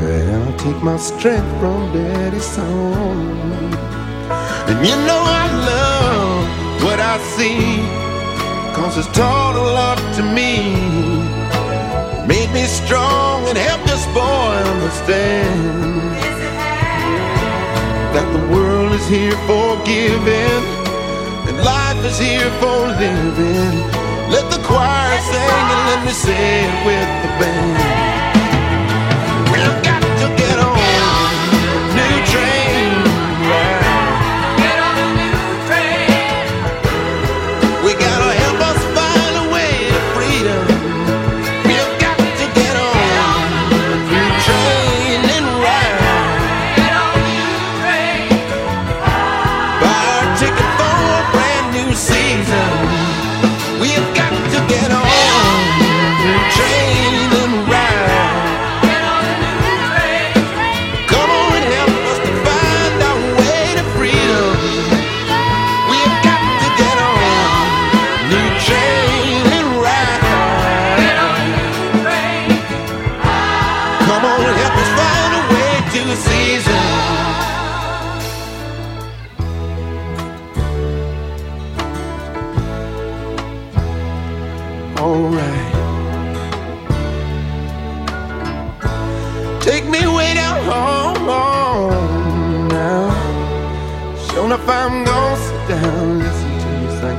And 0.00 0.30
I'll 0.34 0.58
take 0.58 0.82
my 0.82 0.96
strength 0.96 1.48
from 1.60 1.92
daddy's 1.92 2.44
song. 2.44 3.72
And 4.66 4.84
you 4.84 4.96
know 5.06 5.22
I 5.42 5.46
love 5.70 6.82
what 6.82 6.98
I 6.98 7.18
see, 7.36 7.78
cause 8.74 8.98
it's 8.98 9.06
taught 9.16 9.54
a 9.54 9.62
lot 9.62 9.98
to 10.16 10.24
me. 10.24 11.39
Made 12.26 12.50
me 12.52 12.64
strong 12.66 13.46
and 13.48 13.58
helped 13.58 13.86
this 13.86 14.04
boy 14.06 14.52
understand 14.74 15.90
that 18.14 18.26
the 18.32 18.54
world 18.54 18.92
is 18.92 19.06
here 19.08 19.38
for 19.48 19.76
giving 19.84 20.62
and 21.48 21.56
life 21.64 22.04
is 22.04 22.18
here 22.18 22.50
for 22.60 22.88
living. 23.00 23.76
Let 24.30 24.50
the 24.50 24.60
choir 24.62 25.18
sing 25.30 25.66
and 25.74 25.82
let 25.90 26.00
me 26.06 26.12
it 26.12 26.86
with 26.86 27.10
the 27.22 27.30
band. 27.40 28.19
Alright. 85.00 85.72
Take 89.62 89.88
me 89.88 90.06
way 90.06 90.34
down 90.34 90.62
home 90.66 92.68
now. 92.68 93.10
Sure 94.28 94.52
if 94.52 94.68
I'm 94.68 95.04
gonna 95.04 95.36
sit 95.36 95.68
down, 95.68 96.18
listen 96.18 96.58
to 96.60 96.68
you 96.82 96.90
sing. 97.00 97.18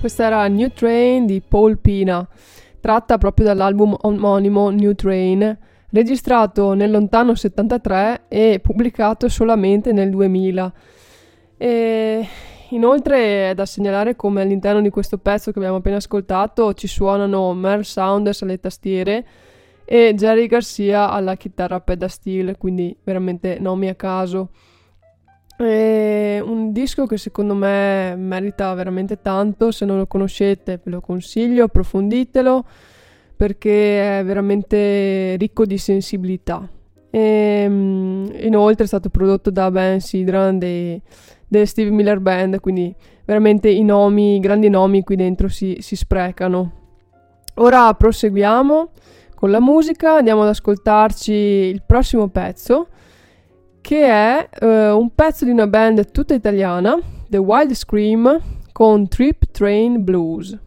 Questa 0.00 0.24
era 0.24 0.46
New 0.46 0.70
Train 0.72 1.26
di 1.26 1.40
Paul 1.40 1.78
Pina, 1.78 2.28
tratta 2.80 3.18
proprio 3.18 3.46
dall'album 3.46 3.96
omonimo 4.00 4.70
New 4.70 4.94
Train, 4.94 5.58
registrato 5.90 6.74
nel 6.74 6.90
lontano 6.90 7.34
73 7.34 8.22
e 8.28 8.60
pubblicato 8.62 9.28
solamente 9.28 9.92
nel 9.92 10.10
2000. 10.10 10.72
E 11.56 12.26
inoltre 12.70 13.50
è 13.50 13.54
da 13.54 13.64
segnalare 13.66 14.16
come 14.16 14.42
all'interno 14.42 14.80
di 14.80 14.90
questo 14.90 15.18
pezzo 15.18 15.52
che 15.52 15.58
abbiamo 15.58 15.76
appena 15.76 15.96
ascoltato 15.96 16.74
ci 16.74 16.86
suonano 16.86 17.52
Merle 17.54 17.84
Saunders 17.84 18.42
alle 18.42 18.58
tastiere 18.58 19.26
e 19.84 20.14
Jerry 20.14 20.46
Garcia 20.46 21.10
alla 21.10 21.36
chitarra 21.36 21.80
pedal 21.80 22.10
steel, 22.10 22.56
quindi 22.58 22.96
veramente 23.04 23.58
nomi 23.60 23.88
a 23.88 23.94
caso. 23.94 24.50
È 25.56 26.38
un 26.44 26.72
disco 26.72 27.06
che 27.06 27.16
secondo 27.16 27.54
me 27.54 28.14
merita 28.16 28.74
veramente 28.74 29.22
tanto, 29.22 29.70
se 29.70 29.86
non 29.86 29.96
lo 29.96 30.06
conoscete 30.06 30.80
ve 30.84 30.90
lo 30.90 31.00
consiglio, 31.00 31.64
approfonditelo 31.64 32.64
perché 33.36 34.18
è 34.18 34.24
veramente 34.24 35.36
ricco 35.36 35.66
di 35.66 35.78
sensibilità. 35.78 36.68
E, 37.10 37.66
mm, 37.68 38.26
inoltre 38.40 38.84
è 38.84 38.86
stato 38.86 39.08
prodotto 39.08 39.50
da 39.50 39.70
Ben 39.70 40.00
Sidran 40.00 40.58
dei, 40.58 41.00
delle 41.46 41.66
Steve 41.66 41.90
Miller 41.90 42.20
Band, 42.20 42.60
quindi 42.60 42.94
veramente 43.24 43.68
i 43.68 43.84
nomi, 43.84 44.36
i 44.36 44.40
grandi 44.40 44.68
nomi 44.68 45.02
qui 45.02 45.16
dentro 45.16 45.48
si, 45.48 45.76
si 45.80 45.96
sprecano. 45.96 46.72
Ora 47.56 47.92
proseguiamo 47.94 48.90
con 49.34 49.50
la 49.50 49.60
musica, 49.60 50.16
andiamo 50.16 50.42
ad 50.42 50.48
ascoltarci 50.48 51.32
il 51.32 51.82
prossimo 51.86 52.28
pezzo 52.28 52.88
che 53.80 54.04
è 54.04 54.48
eh, 54.60 54.90
un 54.90 55.10
pezzo 55.14 55.44
di 55.44 55.52
una 55.52 55.68
band 55.68 56.10
tutta 56.10 56.34
italiana, 56.34 56.98
The 57.28 57.36
Wild 57.36 57.72
Scream, 57.72 58.40
con 58.72 59.06
Trip 59.06 59.44
Train 59.52 60.02
Blues. 60.02 60.58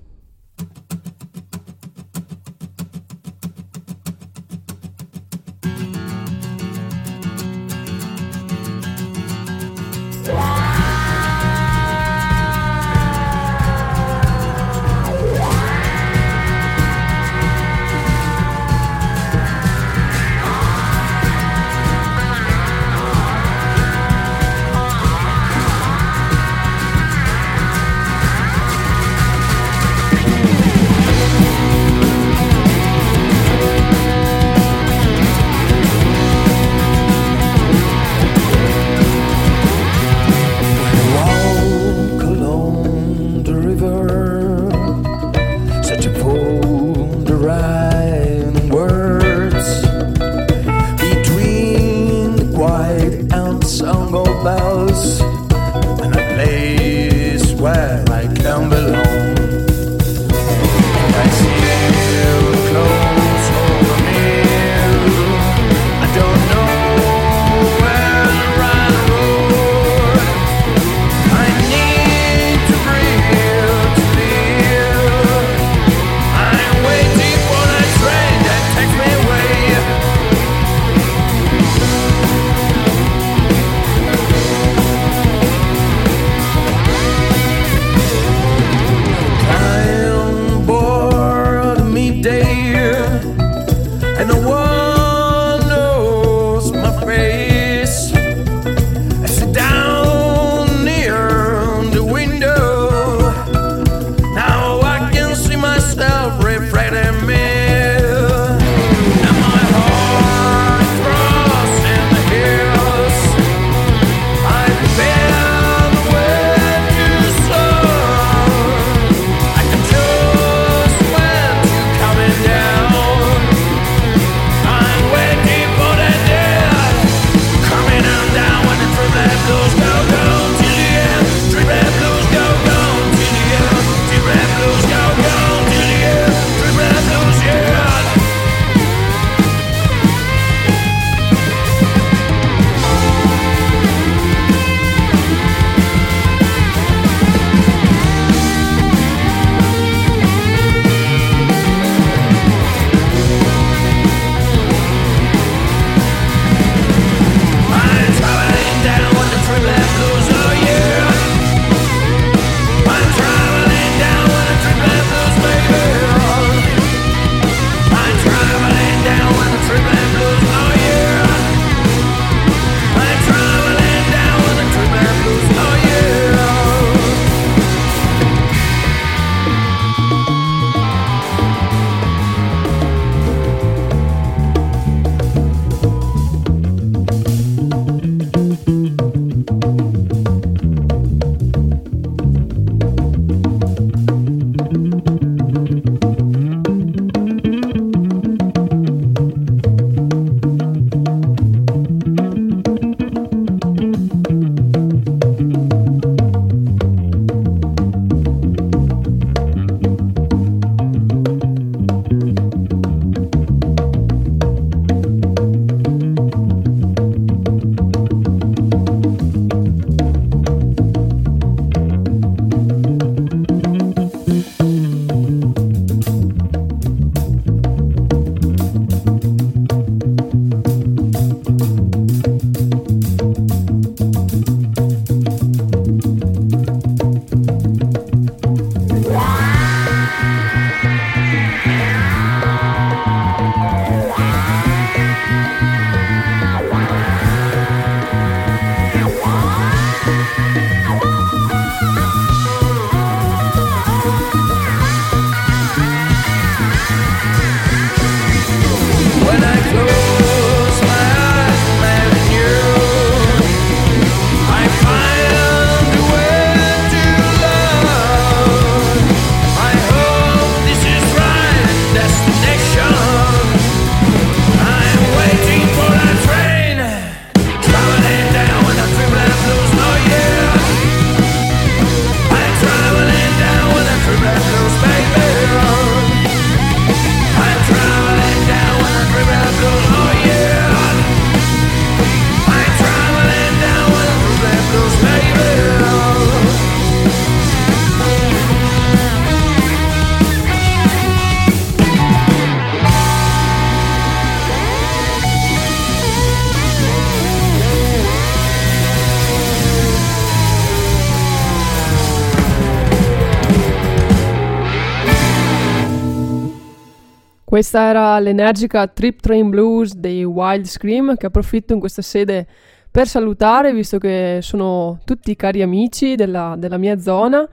Questa 317.60 317.90
era 317.90 318.18
l'energica 318.20 318.88
Trip 318.88 319.20
Train 319.20 319.50
Blues 319.50 319.94
dei 319.94 320.24
Wild 320.24 320.64
Scream 320.64 321.18
che 321.18 321.26
approfitto 321.26 321.74
in 321.74 321.82
questa 321.82 322.02
sede 322.02 322.48
per 322.90 323.06
salutare 323.06 323.74
visto 323.74 323.98
che 323.98 324.38
sono 324.42 325.00
tutti 325.04 325.36
cari 325.36 325.62
amici 325.62 326.16
della, 326.16 326.56
della 326.58 326.78
mia 326.78 326.98
zona 327.00 327.46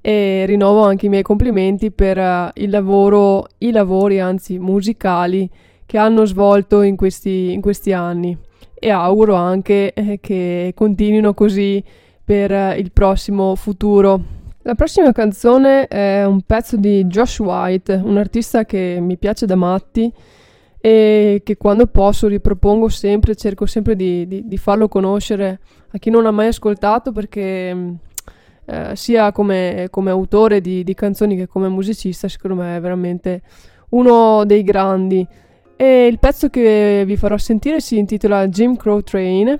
e 0.00 0.44
rinnovo 0.44 0.82
anche 0.82 1.06
i 1.06 1.08
miei 1.08 1.22
complimenti 1.22 1.92
per 1.92 2.18
uh, 2.18 2.50
il 2.54 2.68
lavoro, 2.68 3.46
i 3.58 3.70
lavori 3.70 4.18
anzi 4.18 4.58
musicali 4.58 5.48
che 5.86 5.98
hanno 5.98 6.24
svolto 6.24 6.82
in 6.82 6.96
questi, 6.96 7.52
in 7.52 7.60
questi 7.60 7.92
anni 7.92 8.36
e 8.74 8.90
auguro 8.90 9.36
anche 9.36 9.92
eh, 9.92 10.18
che 10.20 10.72
continuino 10.74 11.32
così 11.32 11.80
per 12.24 12.50
uh, 12.50 12.76
il 12.76 12.90
prossimo 12.90 13.54
futuro. 13.54 14.42
La 14.66 14.74
prossima 14.74 15.12
canzone 15.12 15.86
è 15.88 16.24
un 16.24 16.40
pezzo 16.40 16.78
di 16.78 17.04
Josh 17.04 17.38
White, 17.40 18.00
un 18.02 18.16
artista 18.16 18.64
che 18.64 18.96
mi 18.98 19.18
piace 19.18 19.44
da 19.44 19.56
matti 19.56 20.10
e 20.80 21.42
che 21.44 21.58
quando 21.58 21.86
posso 21.86 22.28
ripropongo 22.28 22.88
sempre, 22.88 23.36
cerco 23.36 23.66
sempre 23.66 23.94
di, 23.94 24.26
di, 24.26 24.48
di 24.48 24.56
farlo 24.56 24.88
conoscere 24.88 25.60
a 25.90 25.98
chi 25.98 26.08
non 26.08 26.24
ha 26.24 26.30
mai 26.30 26.46
ascoltato 26.46 27.12
perché 27.12 27.74
mm, 27.74 27.94
eh, 28.64 28.96
sia 28.96 29.32
come, 29.32 29.88
come 29.90 30.10
autore 30.10 30.62
di, 30.62 30.82
di, 30.82 30.94
canzoni 30.94 31.36
che 31.36 31.46
come 31.46 31.68
musicista 31.68 32.26
secondo 32.26 32.62
me 32.62 32.78
è 32.78 32.80
veramente 32.80 33.42
uno 33.90 34.46
dei 34.46 34.62
grandi. 34.62 35.28
E 35.76 36.06
il 36.06 36.18
pezzo 36.18 36.48
che 36.48 37.02
vi 37.04 37.18
farò 37.18 37.36
sentire 37.36 37.80
si 37.80 37.98
intitola 37.98 38.48
Jim 38.48 38.76
Crow 38.76 39.02
Train 39.02 39.58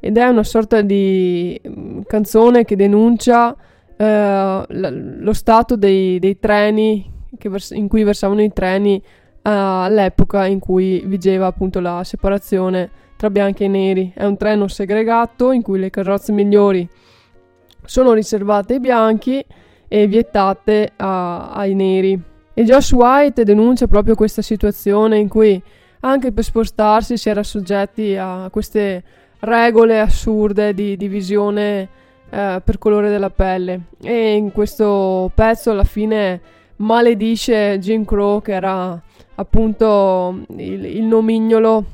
ed 0.00 0.18
è 0.18 0.26
una 0.26 0.44
sorta 0.44 0.82
di 0.82 1.58
mm, 1.66 2.00
canzone 2.06 2.66
che 2.66 2.76
denuncia 2.76 3.56
eh, 3.96 4.64
lo 4.68 5.32
stato 5.32 5.76
dei, 5.76 6.18
dei 6.18 6.38
treni 6.38 7.12
vers- 7.48 7.70
in 7.70 7.88
cui 7.88 8.02
versavano 8.02 8.42
i 8.42 8.52
treni 8.52 8.96
uh, 8.96 9.40
all'epoca 9.42 10.46
in 10.46 10.58
cui 10.58 11.02
vigeva 11.06 11.46
appunto 11.46 11.80
la 11.80 12.02
separazione 12.04 12.90
tra 13.16 13.30
bianchi 13.30 13.64
e 13.64 13.68
neri. 13.68 14.12
È 14.14 14.24
un 14.24 14.36
treno 14.36 14.68
segregato 14.68 15.52
in 15.52 15.62
cui 15.62 15.78
le 15.78 15.90
carrozze 15.90 16.32
migliori 16.32 16.88
sono 17.84 18.12
riservate 18.12 18.74
ai 18.74 18.80
bianchi 18.80 19.44
e 19.88 20.06
vietate 20.06 20.92
a, 20.96 21.50
ai 21.50 21.74
neri. 21.74 22.20
E 22.54 22.64
Josh 22.64 22.92
White 22.92 23.44
denuncia 23.44 23.86
proprio 23.86 24.14
questa 24.14 24.42
situazione 24.42 25.18
in 25.18 25.28
cui 25.28 25.60
anche 26.00 26.32
per 26.32 26.44
spostarsi 26.44 27.16
si 27.16 27.28
era 27.28 27.42
soggetti 27.42 28.16
a 28.16 28.48
queste 28.50 29.02
regole 29.40 30.00
assurde 30.00 30.72
di 30.72 30.96
divisione 30.96 31.88
eh, 32.34 32.60
per 32.64 32.78
colore 32.78 33.10
della 33.10 33.30
pelle. 33.30 33.82
E 34.02 34.34
in 34.34 34.50
questo 34.50 35.30
pezzo 35.34 35.70
alla 35.70 35.84
fine 35.84 36.40
maledice 36.76 37.78
Jim 37.78 38.04
Crow 38.04 38.42
che 38.42 38.52
era 38.52 39.00
appunto 39.36 40.44
il, 40.56 40.84
il 40.84 41.04
nomignolo 41.04 41.84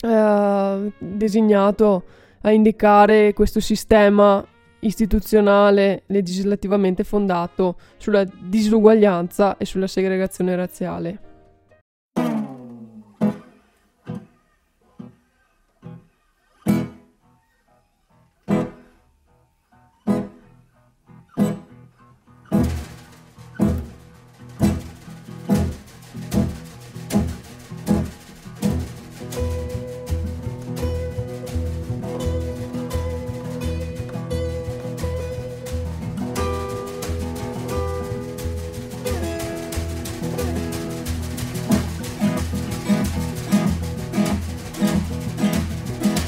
eh, 0.00 0.92
designato 0.98 2.04
a 2.42 2.52
indicare 2.52 3.32
questo 3.32 3.58
sistema 3.58 4.44
istituzionale 4.80 6.04
legislativamente 6.06 7.02
fondato 7.02 7.74
sulla 7.96 8.24
disuguaglianza 8.24 9.56
e 9.56 9.64
sulla 9.64 9.88
segregazione 9.88 10.54
razziale. 10.54 11.18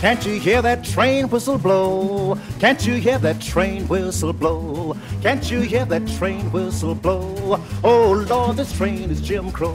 Can't 0.01 0.25
you 0.25 0.39
hear 0.39 0.63
that 0.63 0.85
train 0.85 1.29
whistle 1.29 1.59
blow? 1.59 2.39
Can't 2.61 2.87
you 2.87 2.95
hear 2.95 3.19
that 3.19 3.41
train 3.41 3.89
whistle 3.89 4.33
blow? 4.33 4.97
Can't 5.23 5.51
you 5.51 5.59
hear 5.59 5.85
that 5.87 6.07
train 6.07 6.53
whistle 6.53 6.95
blow? 6.95 7.61
Oh 7.83 8.25
Lord, 8.29 8.59
this 8.59 8.73
train 8.77 9.11
is 9.11 9.21
Jim 9.21 9.51
Crow. 9.51 9.75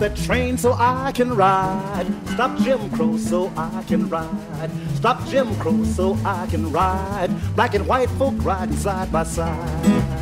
That 0.00 0.16
train 0.16 0.56
so 0.56 0.72
I 0.78 1.12
can 1.12 1.34
ride. 1.34 2.06
Stop 2.34 2.58
Jim 2.58 2.90
Crow 2.90 3.18
so 3.18 3.52
I 3.56 3.84
can 3.86 4.08
ride. 4.08 4.70
Stop 4.94 5.26
Jim 5.28 5.54
Crow 5.56 5.84
so 5.84 6.16
I 6.24 6.46
can 6.46 6.72
ride. 6.72 7.30
Black 7.54 7.74
and 7.74 7.86
white 7.86 8.10
folk 8.10 8.34
riding 8.42 8.76
side 8.76 9.12
by 9.12 9.24
side. 9.24 10.19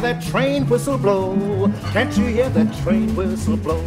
Hear 0.00 0.14
that 0.14 0.22
train 0.22 0.64
whistle 0.68 0.96
blow? 0.96 1.72
Can't 1.92 2.16
you 2.16 2.26
hear 2.26 2.48
that 2.50 2.72
train 2.84 3.16
whistle 3.16 3.56
blow? 3.56 3.82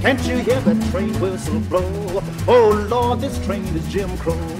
Can't 0.00 0.20
you 0.26 0.38
hear 0.38 0.60
that 0.60 0.90
train 0.90 1.18
whistle 1.20 1.60
blow? 1.60 2.22
Oh 2.48 2.86
Lord, 2.90 3.20
this 3.20 3.38
train 3.46 3.64
is 3.76 3.86
Jim 3.86 4.16
Crow. 4.18 4.53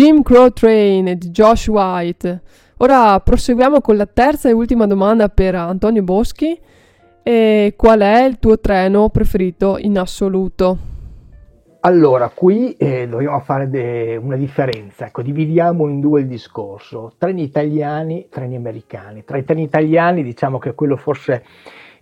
Jim 0.00 0.22
Crow 0.22 0.48
Train 0.48 1.18
di 1.18 1.28
Josh 1.28 1.68
White. 1.68 2.40
Ora 2.78 3.20
proseguiamo 3.20 3.82
con 3.82 3.98
la 3.98 4.06
terza 4.06 4.48
e 4.48 4.52
ultima 4.52 4.86
domanda 4.86 5.28
per 5.28 5.54
Antonio 5.54 6.02
Boschi. 6.02 6.58
E 7.22 7.74
qual 7.76 8.00
è 8.00 8.24
il 8.24 8.38
tuo 8.38 8.58
treno 8.58 9.10
preferito 9.10 9.76
in 9.76 9.98
assoluto? 9.98 10.78
Allora, 11.80 12.30
qui 12.30 12.72
eh, 12.78 13.06
dobbiamo 13.08 13.40
fare 13.40 13.68
de- 13.68 14.16
una 14.16 14.36
differenza, 14.36 15.04
ecco, 15.04 15.20
dividiamo 15.20 15.86
in 15.86 16.00
due 16.00 16.20
il 16.20 16.28
discorso, 16.28 17.12
treni 17.18 17.42
italiani, 17.42 18.28
treni 18.30 18.56
americani. 18.56 19.22
Tra 19.24 19.36
i 19.36 19.44
treni 19.44 19.64
italiani 19.64 20.22
diciamo 20.22 20.58
che 20.58 20.72
quello 20.72 20.96
forse 20.96 21.44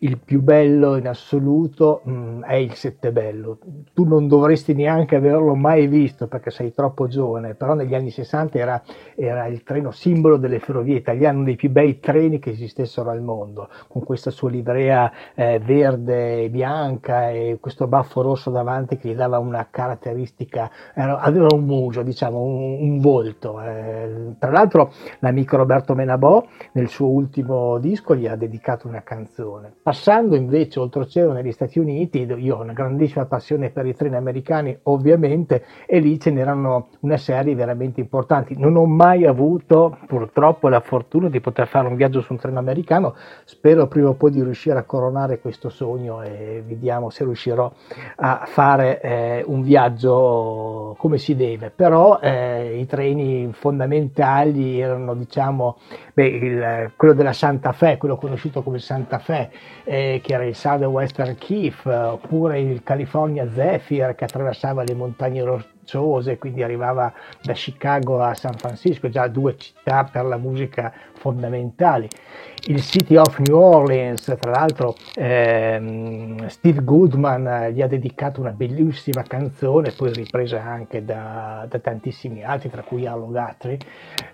il 0.01 0.18
più 0.18 0.42
bello 0.42 0.96
in 0.96 1.09
assoluto 1.09 2.03
mh, 2.05 2.11
mm, 2.11 2.42
è 2.44 2.55
il 2.55 2.74
Settebello. 2.74 3.59
Tu 3.92 4.05
non 4.05 4.28
dovresti 4.28 4.74
neanche 4.74 5.16
averlo 5.16 5.55
mai 5.55 5.86
visto 5.86 6.26
perché 6.28 6.51
sei 6.51 6.72
troppo 6.72 7.09
giovane, 7.09 7.55
però 7.55 7.74
negli 7.74 7.94
anni 7.94 8.11
60 8.11 8.59
era, 8.59 8.82
era 9.16 9.46
il 9.46 9.62
treno 9.62 9.90
simbolo 9.90 10.36
delle 10.36 10.61
ferrovie 10.61 10.96
italiane, 10.96 11.36
uno 11.36 11.46
dei 11.46 11.57
più 11.57 11.70
bei 11.70 11.99
treni 11.99 12.38
che 12.38 12.51
esistessero 12.51 13.11
al 13.11 13.22
mondo, 13.22 13.68
con 13.88 14.05
questa 14.05 14.30
sua 14.30 14.51
livrea 14.51 15.11
eh, 15.34 15.59
verde 15.59 16.44
e 16.44 16.51
bianca 16.51 17.30
e 17.30 17.59
questo 17.61 17.86
baffo 17.86 18.22
rosso 18.22 18.51
davanti 18.51 18.96
che 18.96 19.09
gli 19.09 19.14
dava 19.14 19.38
una 19.38 19.66
caratteristica, 19.70 20.70
era, 20.94 21.18
aveva 21.18 21.49
un 21.53 21.64
mugio, 21.64 22.03
diciamo, 22.03 22.40
un, 22.40 22.78
un 22.80 23.01
volto. 23.01 23.61
Eh. 23.61 24.34
Tra 24.38 24.51
l'altro 24.51 24.92
l'amico 25.20 25.57
Roberto 25.57 25.94
Menabò 25.94 26.44
nel 26.72 26.88
suo 26.88 27.09
ultimo 27.09 27.78
disco 27.78 28.14
gli 28.14 28.26
ha 28.26 28.36
dedicato 28.36 28.86
una 28.86 29.03
canzone. 29.03 29.74
Passando 29.89 30.36
invece 30.36 30.80
oltreoceano 30.80 31.32
negli 31.32 31.51
Stati 31.51 31.78
Uniti, 31.78 32.20
io 32.20 32.59
ho 32.59 32.61
una 32.61 32.74
grandissima 32.74 33.24
passione 33.24 33.70
per 33.70 33.86
i 33.86 33.95
treni 33.95 34.16
americani, 34.16 34.78
ovviamente, 34.82 35.64
e 35.86 35.99
lì 35.99 36.20
ce 36.20 36.30
n'erano 36.30 36.89
una 37.01 37.16
serie 37.16 37.55
veramente 37.55 37.99
importanti. 37.99 38.55
Non 38.59 38.76
ho 38.76 38.84
mai 38.84 39.24
avuto 39.24 39.97
purtroppo 40.07 40.68
la 40.68 40.80
fortuna 40.80 41.30
di 41.30 41.41
poter 41.41 41.66
fare 41.68 41.89
un 41.89 41.97
viaggio 41.97 42.20
su 42.20 42.34
un 42.34 42.39
treno 42.39 42.59
americano, 42.59 43.14
spero 43.45 43.86
prima 43.86 44.11
o 44.11 44.12
poi 44.12 44.30
di 44.30 44.43
riuscire 44.43 44.78
a 44.78 44.82
coronare 44.82 45.41
questo 45.41 45.70
sogno 45.70 46.20
e 46.20 46.62
vediamo 46.66 47.09
se 47.09 47.24
riuscirò 47.24 47.72
a 48.16 48.43
fare 48.45 49.01
eh, 49.01 49.43
un 49.47 49.62
viaggio 49.62 50.97
come 50.99 51.16
si 51.16 51.34
deve. 51.34 51.72
Però 51.74 52.18
eh, 52.20 52.78
i 52.78 52.84
treni 52.84 53.49
fondamentali 53.55 54.80
erano 54.80 55.14
diciamo 55.14 55.78
beh, 56.12 56.26
il, 56.26 56.93
quello 56.95 57.14
della 57.14 57.32
Santa 57.32 57.72
Fe, 57.72 57.97
quello 57.97 58.16
conosciuto 58.16 58.62
come 58.62 58.80
Santa 58.80 59.18
Fe, 59.18 59.49
eh, 59.89 60.20
che 60.22 60.34
era 60.34 60.45
il 60.45 60.55
Southern 60.55 60.91
Western 60.91 61.34
Keef, 61.36 61.86
oppure 61.86 62.61
il 62.61 62.82
California 62.82 63.51
Zephyr 63.51 64.14
che 64.14 64.24
attraversava 64.24 64.82
le 64.82 64.93
montagne 64.93 65.43
rocciose, 65.89 66.36
quindi 66.36 66.62
arrivava 66.62 67.12
da 67.43 67.55
Chicago 67.55 68.20
a 68.20 68.34
San 68.34 68.55
Francisco, 68.55 69.09
già 69.09 69.26
due 69.26 69.57
città 69.57 70.09
per 70.11 70.26
la 70.26 70.36
musica 70.36 70.93
fondamentali. 71.14 72.09
Il 72.66 72.82
City 72.82 73.16
of 73.16 73.39
New 73.39 73.57
Orleans, 73.57 74.36
tra 74.39 74.51
l'altro 74.51 74.95
ehm, 75.14 76.49
Steve 76.49 76.82
Goodman 76.82 77.70
gli 77.72 77.80
ha 77.80 77.86
dedicato 77.86 78.41
una 78.41 78.51
bellissima 78.51 79.22
canzone, 79.22 79.93
poi 79.97 80.12
ripresa 80.12 80.62
anche 80.62 81.05
da, 81.05 81.66
da 81.68 81.78
tantissimi 81.78 82.43
altri, 82.43 82.68
tra 82.68 82.82
cui 82.82 83.07
Arlo 83.07 83.28
Guthrie. 83.28 83.78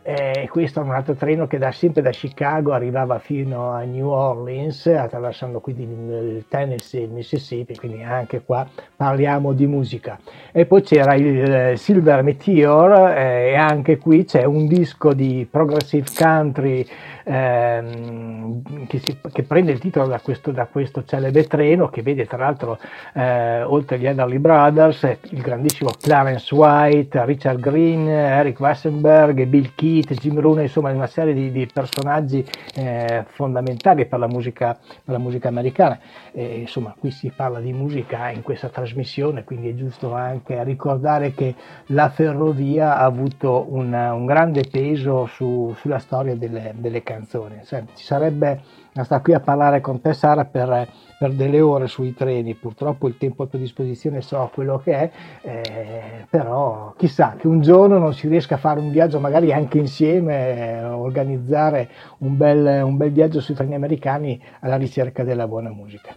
Eh, 0.03 0.49
questo 0.51 0.81
è 0.81 0.83
un 0.83 0.91
altro 0.91 1.15
treno 1.15 1.47
che 1.47 1.59
da, 1.59 1.71
sempre 1.71 2.03
da 2.03 2.11
Chicago 2.11 2.73
arrivava 2.73 3.19
fino 3.19 3.71
a 3.71 3.83
New 3.83 4.09
Orleans, 4.09 4.87
attraversando 4.87 5.61
quindi 5.61 5.83
il 5.85 6.47
Tennessee 6.49 7.03
e 7.03 7.05
il 7.05 7.11
Mississippi, 7.11 7.77
quindi 7.77 8.03
anche 8.03 8.43
qua 8.43 8.67
parliamo 8.97 9.53
di 9.53 9.67
musica. 9.67 10.19
E 10.51 10.67
poi 10.67 10.83
c'era 10.83 11.15
il 11.15 11.44
Silver 11.77 12.23
Meteor 12.23 13.17
eh, 13.17 13.51
e 13.51 13.55
anche 13.55 13.99
qui 13.99 14.25
c'è 14.25 14.45
un 14.45 14.67
disco 14.67 15.13
di 15.13 15.47
progressive 15.51 16.07
country 16.17 16.87
ehm, 17.25 18.87
che, 18.87 18.99
si, 18.99 19.19
che, 19.33 19.43
prende 19.43 19.73
il 19.73 19.79
titolo 19.79 20.07
da 20.07 20.21
questo, 20.21 20.51
da 20.51 20.67
questo, 20.67 21.05
celebre 21.05 21.47
treno 21.47 21.89
che 21.89 22.03
vede 22.03 22.27
tra 22.27 22.39
l'altro 22.39 22.79
eh, 23.15 23.63
oltre 23.63 23.97
agli 23.97 24.07
Everly 24.07 24.39
Brothers 24.39 25.03
il 25.31 25.41
grandissimo 25.41 25.91
Clarence 26.01 26.55
White, 26.55 27.25
Richard 27.25 27.61
Green, 27.61 28.09
Eric 28.09 28.61
Wassenberg, 28.61 29.45
Bill 29.47 29.73
Keith, 29.75 30.13
Jim 30.15 30.39
Rooney, 30.41 30.65
insomma 30.65 30.91
una 30.91 31.07
serie 31.07 31.35
di, 31.35 31.51
di 31.51 31.69
personaggi 31.73 32.45
eh, 32.75 33.25
fondamentali 33.29 34.07
per 34.07 34.19
la 34.19 34.29
musica, 34.29 34.77
per 34.77 35.15
la 35.15 35.19
musica 35.19 35.49
americana. 35.49 35.99
E, 36.33 36.61
insomma 36.61 36.95
qui 36.99 37.11
si 37.11 37.33
parla 37.35 37.61
di 37.61 37.73
musica 37.73 38.31
in 38.31 38.43
questa 38.43 38.69
trasmissione, 38.69 39.45
quindi 39.45 39.69
è 39.69 39.75
giusto 39.75 40.15
anche 40.15 40.63
ricordare 40.65 41.34
che 41.35 41.55
la 41.87 42.09
ferrovia 42.09 42.97
ha 42.97 43.05
avuto 43.05 43.67
una, 43.69 44.13
un 44.15 44.27
grande 44.27 44.65
peso 44.71 45.27
su, 45.27 45.75
sulla 45.77 45.99
storia 45.99 46.35
delle, 46.35 46.75
delle 46.77 47.03
canzoni. 47.03 47.61
Cioè, 47.65 47.85
ci 47.95 48.05
sarebbe 48.05 48.61
da 48.95 49.03
stare 49.03 49.23
qui 49.23 49.35
a 49.35 49.41
parlare 49.41 49.81
con 49.81 50.01
te 50.01 50.13
Sara 50.13 50.45
per, 50.45 50.89
per, 51.19 51.33
delle 51.33 51.61
ore 51.61 51.89
sui 51.89 52.15
treni, 52.15 52.55
purtroppo 52.55 53.09
il 53.09 53.17
tempo 53.19 53.43
a 53.43 53.47
tua 53.47 53.59
disposizione 53.59 54.21
so 54.21 54.49
quello 54.55 54.79
che 54.79 54.93
è, 54.93 55.11
eh, 55.43 56.27
però 56.31 56.95
chissà 56.97 57.35
che 57.37 57.49
un 57.49 57.61
giorno 57.61 57.99
non 57.99 58.15
si 58.15 58.29
riesca 58.29 58.55
a 58.55 58.59
fare 58.59 58.79
un 58.79 58.91
viaggio 58.91 59.19
magari 59.19 59.53
anche 59.53 59.79
insieme, 59.79 60.79
eh, 60.79 60.85
organizzare 60.85 61.89
un 62.19 62.37
bel, 62.37 62.85
un 62.85 62.97
bel 62.97 63.11
viaggio 63.11 63.41
sui 63.41 63.55
treni 63.55 63.75
americani 63.75 64.41
alla 64.61 64.77
ricerca 64.77 65.25
della 65.25 65.49
buona 65.49 65.71
musica. 65.71 66.15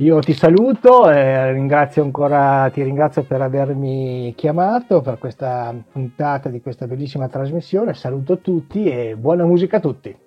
Io 0.00 0.18
ti 0.20 0.34
saluto, 0.34 1.08
eh, 1.10 1.52
ringrazio 1.52 2.02
ancora, 2.02 2.68
ti 2.70 2.82
ringrazio 2.82 3.22
per 3.22 3.40
avermi 3.40 4.34
chiamato 4.36 5.00
per 5.00 5.16
questa 5.16 5.74
puntata 5.90 6.50
di 6.50 6.60
questa 6.60 6.86
bellissima 6.86 7.28
trasmissione, 7.28 7.94
saluto 7.94 8.40
tutti 8.40 8.84
e 8.84 9.16
buona 9.16 9.46
musica 9.46 9.78
a 9.78 9.80
tutti. 9.80 10.25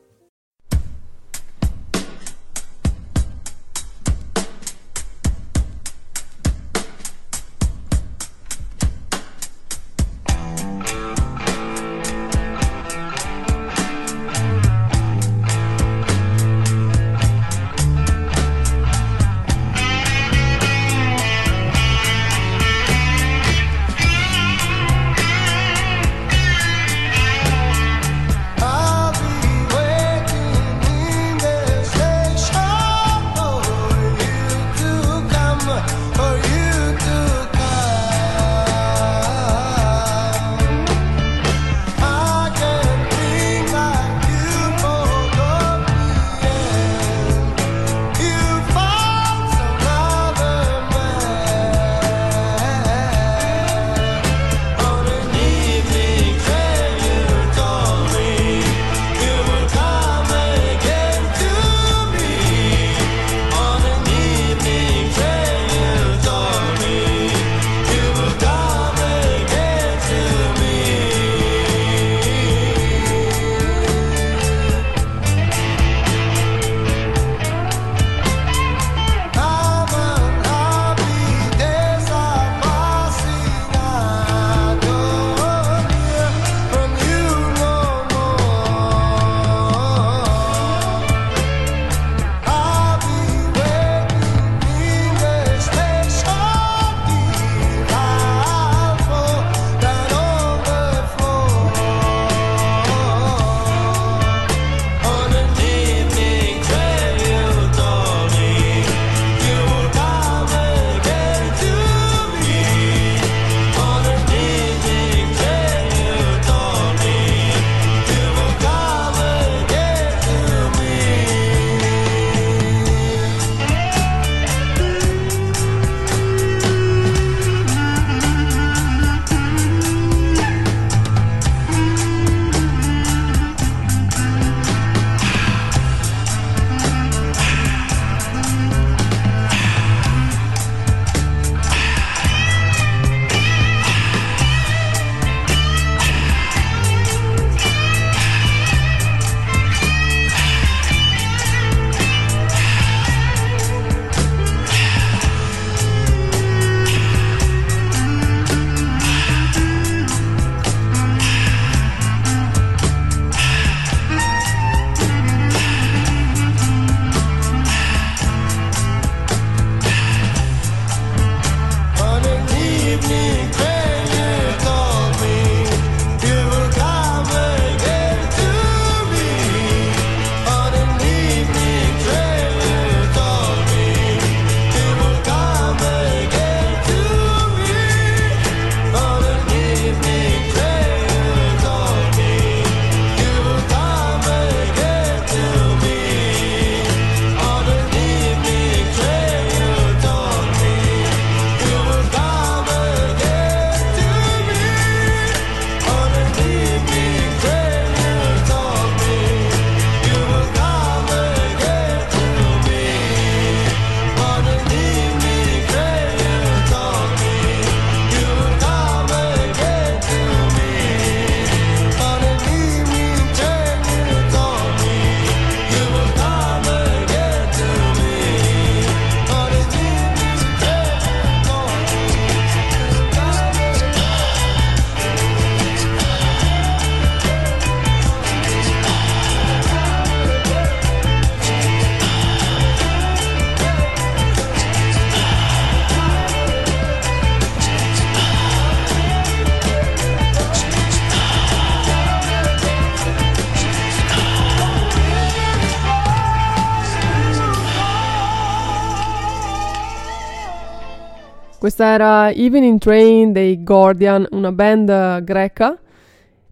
Questa 261.69 261.93
era 261.93 262.31
Evening 262.31 262.79
Train 262.79 263.31
dei 263.31 263.63
Gordian, 263.63 264.25
una 264.31 264.51
band 264.51 265.23
greca 265.23 265.77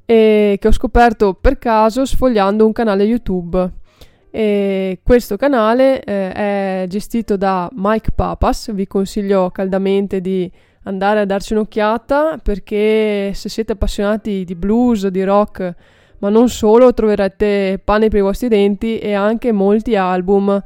e 0.06 0.58
che 0.62 0.68
ho 0.68 0.72
scoperto 0.72 1.34
per 1.34 1.58
caso 1.58 2.06
sfogliando 2.06 2.64
un 2.64 2.72
canale 2.72 3.04
YouTube. 3.04 3.68
E 4.30 5.00
questo 5.02 5.36
canale 5.36 6.04
eh, 6.04 6.32
è 6.32 6.86
gestito 6.88 7.36
da 7.36 7.68
Mike 7.74 8.12
Papas, 8.14 8.72
vi 8.74 8.86
consiglio 8.86 9.50
caldamente 9.50 10.22
di 10.22 10.52
andare 10.84 11.22
a 11.22 11.26
darci 11.26 11.54
un'occhiata 11.54 12.38
perché 12.38 13.32
se 13.34 13.50
siete 13.50 13.72
appassionati 13.72 14.44
di 14.46 14.54
blues, 14.54 15.08
di 15.08 15.24
rock, 15.24 15.74
ma 16.20 16.30
non 16.30 16.48
solo, 16.48 16.94
troverete 16.94 17.82
pane 17.84 18.10
per 18.10 18.20
i 18.20 18.22
vostri 18.22 18.50
denti 18.50 19.00
e 19.00 19.16
anche 19.16 19.52
molti 19.52 19.96
album 19.96 20.62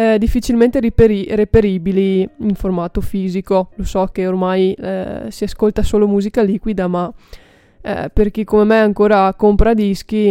eh, 0.00 0.18
difficilmente 0.18 0.80
riperi- 0.80 1.28
reperibili 1.28 2.26
in 2.38 2.54
formato 2.54 3.02
fisico. 3.02 3.68
Lo 3.74 3.84
so 3.84 4.06
che 4.06 4.26
ormai 4.26 4.72
eh, 4.72 5.26
si 5.28 5.44
ascolta 5.44 5.82
solo 5.82 6.08
musica 6.08 6.40
liquida, 6.40 6.88
ma 6.88 7.12
eh, 7.82 8.08
per 8.10 8.30
chi 8.30 8.44
come 8.44 8.64
me 8.64 8.78
ancora 8.78 9.34
compra 9.34 9.74
dischi 9.74 10.30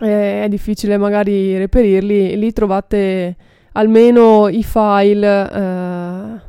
eh, 0.00 0.42
è 0.42 0.48
difficile 0.48 0.96
magari 0.96 1.58
reperirli. 1.58 2.38
Lì 2.38 2.50
trovate 2.52 3.36
almeno 3.72 4.48
i 4.48 4.62
file 4.62 5.50
eh, 5.52 6.40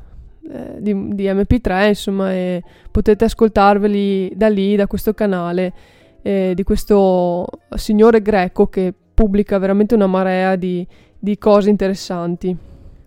eh, 0.50 0.76
di, 0.80 1.10
di, 1.16 1.26
MP3, 1.26 1.88
insomma, 1.90 2.32
e 2.32 2.64
potete 2.90 3.26
ascoltarveli 3.26 4.32
da 4.34 4.48
lì, 4.48 4.78
da 4.78 4.88
questo 4.88 5.14
canale 5.14 5.74
di 6.22 6.64
questo 6.64 7.48
signore 7.76 8.22
greco 8.22 8.68
che 8.68 8.94
pubblica 9.14 9.58
veramente 9.58 9.96
una 9.96 10.06
marea 10.06 10.56
di, 10.58 10.86
di 11.20 11.38
cose 11.38 11.70
interessanti. 11.70 12.56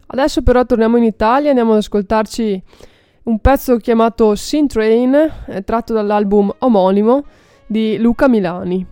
Adesso 0.07 0.43
però 0.43 0.65
torniamo 0.67 0.99
in 0.99 1.05
Italia 1.05 1.47
e 1.47 1.51
andiamo 1.51 1.73
ad 1.73 1.79
ascoltarci 1.79 2.63
un 3.25 3.39
pezzo 3.39 3.77
chiamato 3.79 4.35
Sin 4.35 4.67
Train, 4.67 5.15
eh, 5.47 5.63
tratto 5.65 5.95
dall'album 5.95 6.55
omonimo 6.59 7.25
di 7.67 7.97
Luca 7.99 8.29
Milani. 8.29 8.85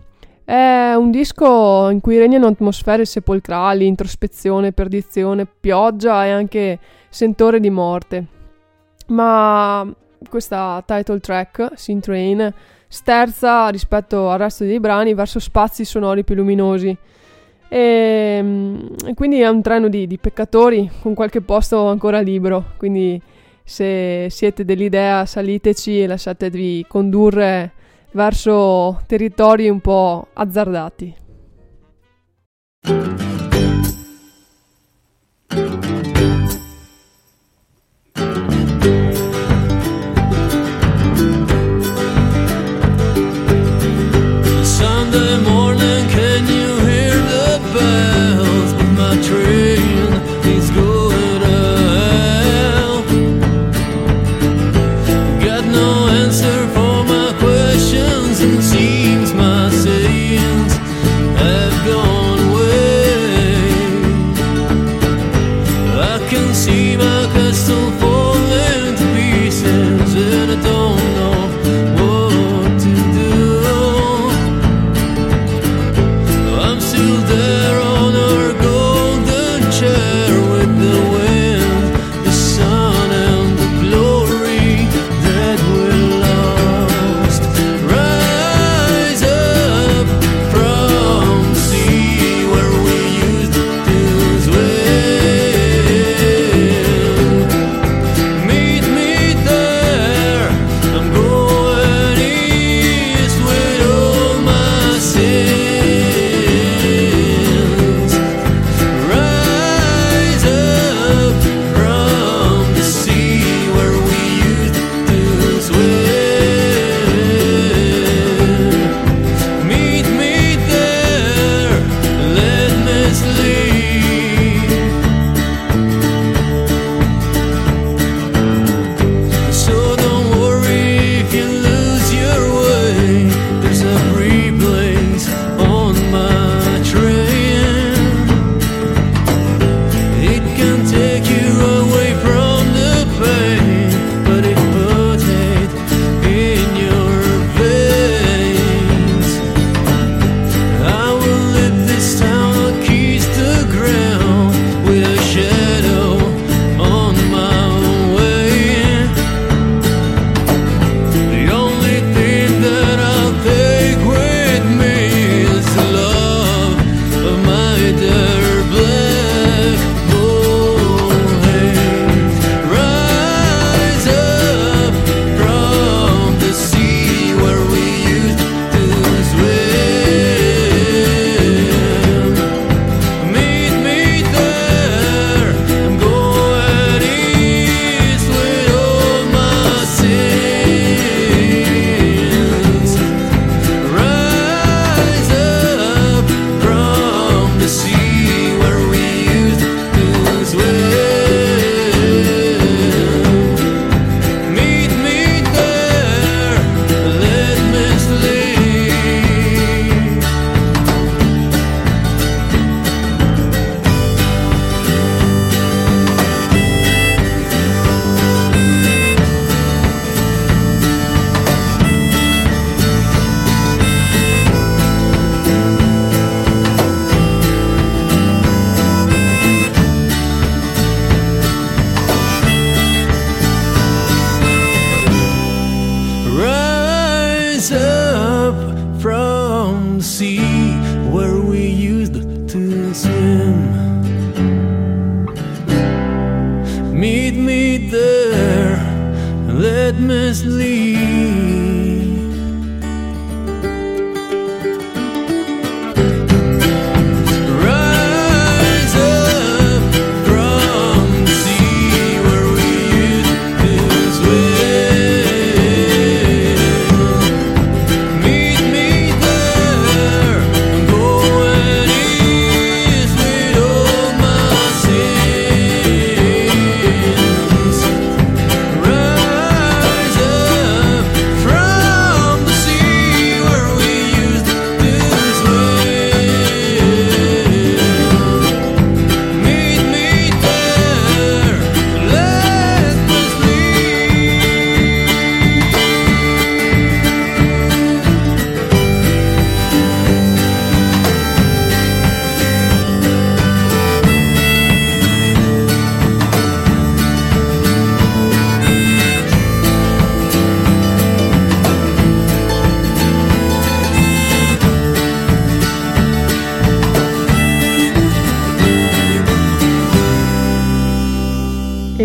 È 0.43 0.93
un 0.95 1.11
disco 1.11 1.89
in 1.89 2.01
cui 2.01 2.17
regnano 2.17 2.47
atmosfere 2.47 3.05
sepolcrali, 3.05 3.85
introspezione, 3.85 4.71
perdizione, 4.71 5.45
pioggia 5.45 6.25
e 6.25 6.31
anche 6.31 6.79
sentore 7.09 7.59
di 7.59 7.69
morte. 7.69 8.25
Ma 9.07 9.87
questa 10.27 10.83
title 10.85 11.19
track, 11.19 11.71
Sin 11.75 11.99
Train, 11.99 12.51
sterza 12.87 13.69
rispetto 13.69 14.29
al 14.29 14.39
resto 14.39 14.63
dei 14.63 14.79
brani 14.79 15.13
verso 15.13 15.39
spazi 15.39 15.85
sonori 15.85 16.23
più 16.23 16.35
luminosi 16.35 16.97
e, 17.73 18.35
ehm, 18.37 19.13
quindi 19.13 19.39
è 19.39 19.47
un 19.47 19.61
treno 19.61 19.87
di, 19.87 20.05
di, 20.05 20.17
peccatori 20.17 20.91
con 21.01 21.13
qualche 21.13 21.39
posto 21.39 21.87
ancora 21.87 22.19
libero. 22.19 22.73
Quindi 22.75 23.19
se 23.63 24.27
siete 24.29 24.65
dell'idea 24.65 25.25
saliteci 25.25 26.01
e 26.01 26.07
lasciatevi 26.07 26.85
condurre 26.89 27.71
verso 28.11 29.01
territori 29.07 29.69
un 29.69 29.79
po' 29.79 30.27
azzardati. 30.33 31.15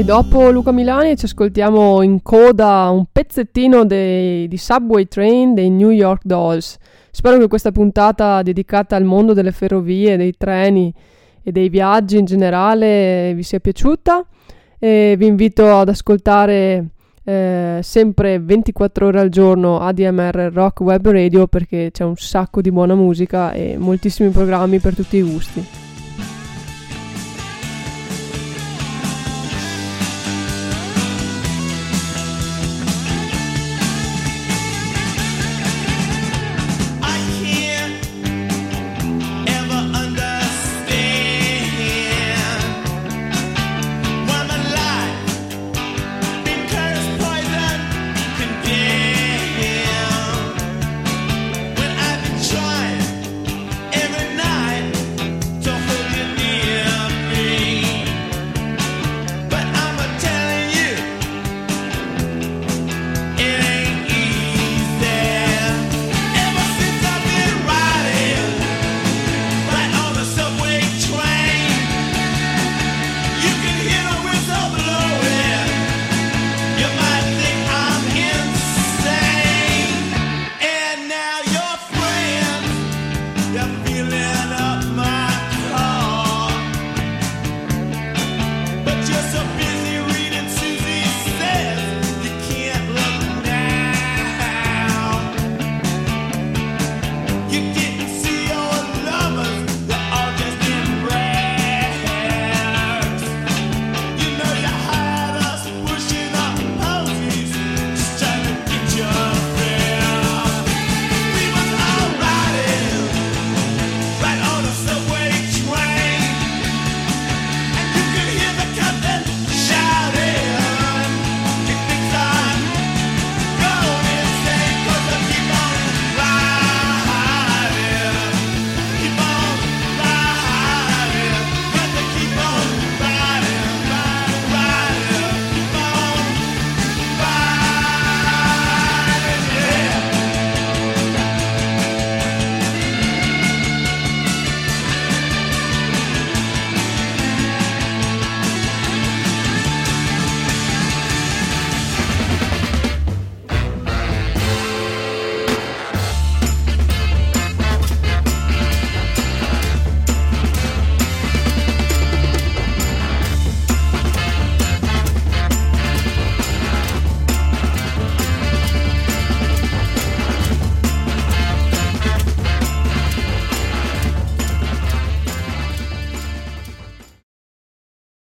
Dopo 0.06 0.50
Luca 0.50 0.70
Milani 0.70 1.16
ci 1.16 1.24
ascoltiamo 1.24 2.00
in 2.00 2.22
coda 2.22 2.90
un 2.90 3.06
pezzettino 3.10 3.84
dei, 3.84 4.46
di 4.46 4.56
Subway 4.56 5.08
Train 5.08 5.52
dei 5.52 5.68
New 5.68 5.90
York 5.90 6.22
Dolls. 6.22 6.76
Spero 7.10 7.38
che 7.38 7.48
questa 7.48 7.72
puntata 7.72 8.40
dedicata 8.42 8.94
al 8.94 9.02
mondo 9.02 9.32
delle 9.32 9.50
ferrovie, 9.50 10.16
dei 10.16 10.36
treni 10.38 10.94
e 11.42 11.50
dei 11.50 11.68
viaggi 11.68 12.18
in 12.18 12.24
generale 12.24 13.32
vi 13.34 13.42
sia 13.42 13.58
piaciuta. 13.58 14.24
E 14.78 15.16
vi 15.18 15.26
invito 15.26 15.76
ad 15.76 15.88
ascoltare 15.88 16.86
eh, 17.24 17.80
sempre 17.82 18.38
24 18.38 19.06
ore 19.08 19.18
al 19.18 19.28
giorno 19.28 19.80
ADMR 19.80 20.50
Rock 20.52 20.82
Web 20.82 21.10
Radio 21.10 21.48
perché 21.48 21.90
c'è 21.90 22.04
un 22.04 22.14
sacco 22.14 22.60
di 22.60 22.70
buona 22.70 22.94
musica 22.94 23.50
e 23.50 23.76
moltissimi 23.76 24.28
programmi 24.28 24.78
per 24.78 24.94
tutti 24.94 25.16
i 25.16 25.22
gusti. 25.22 25.85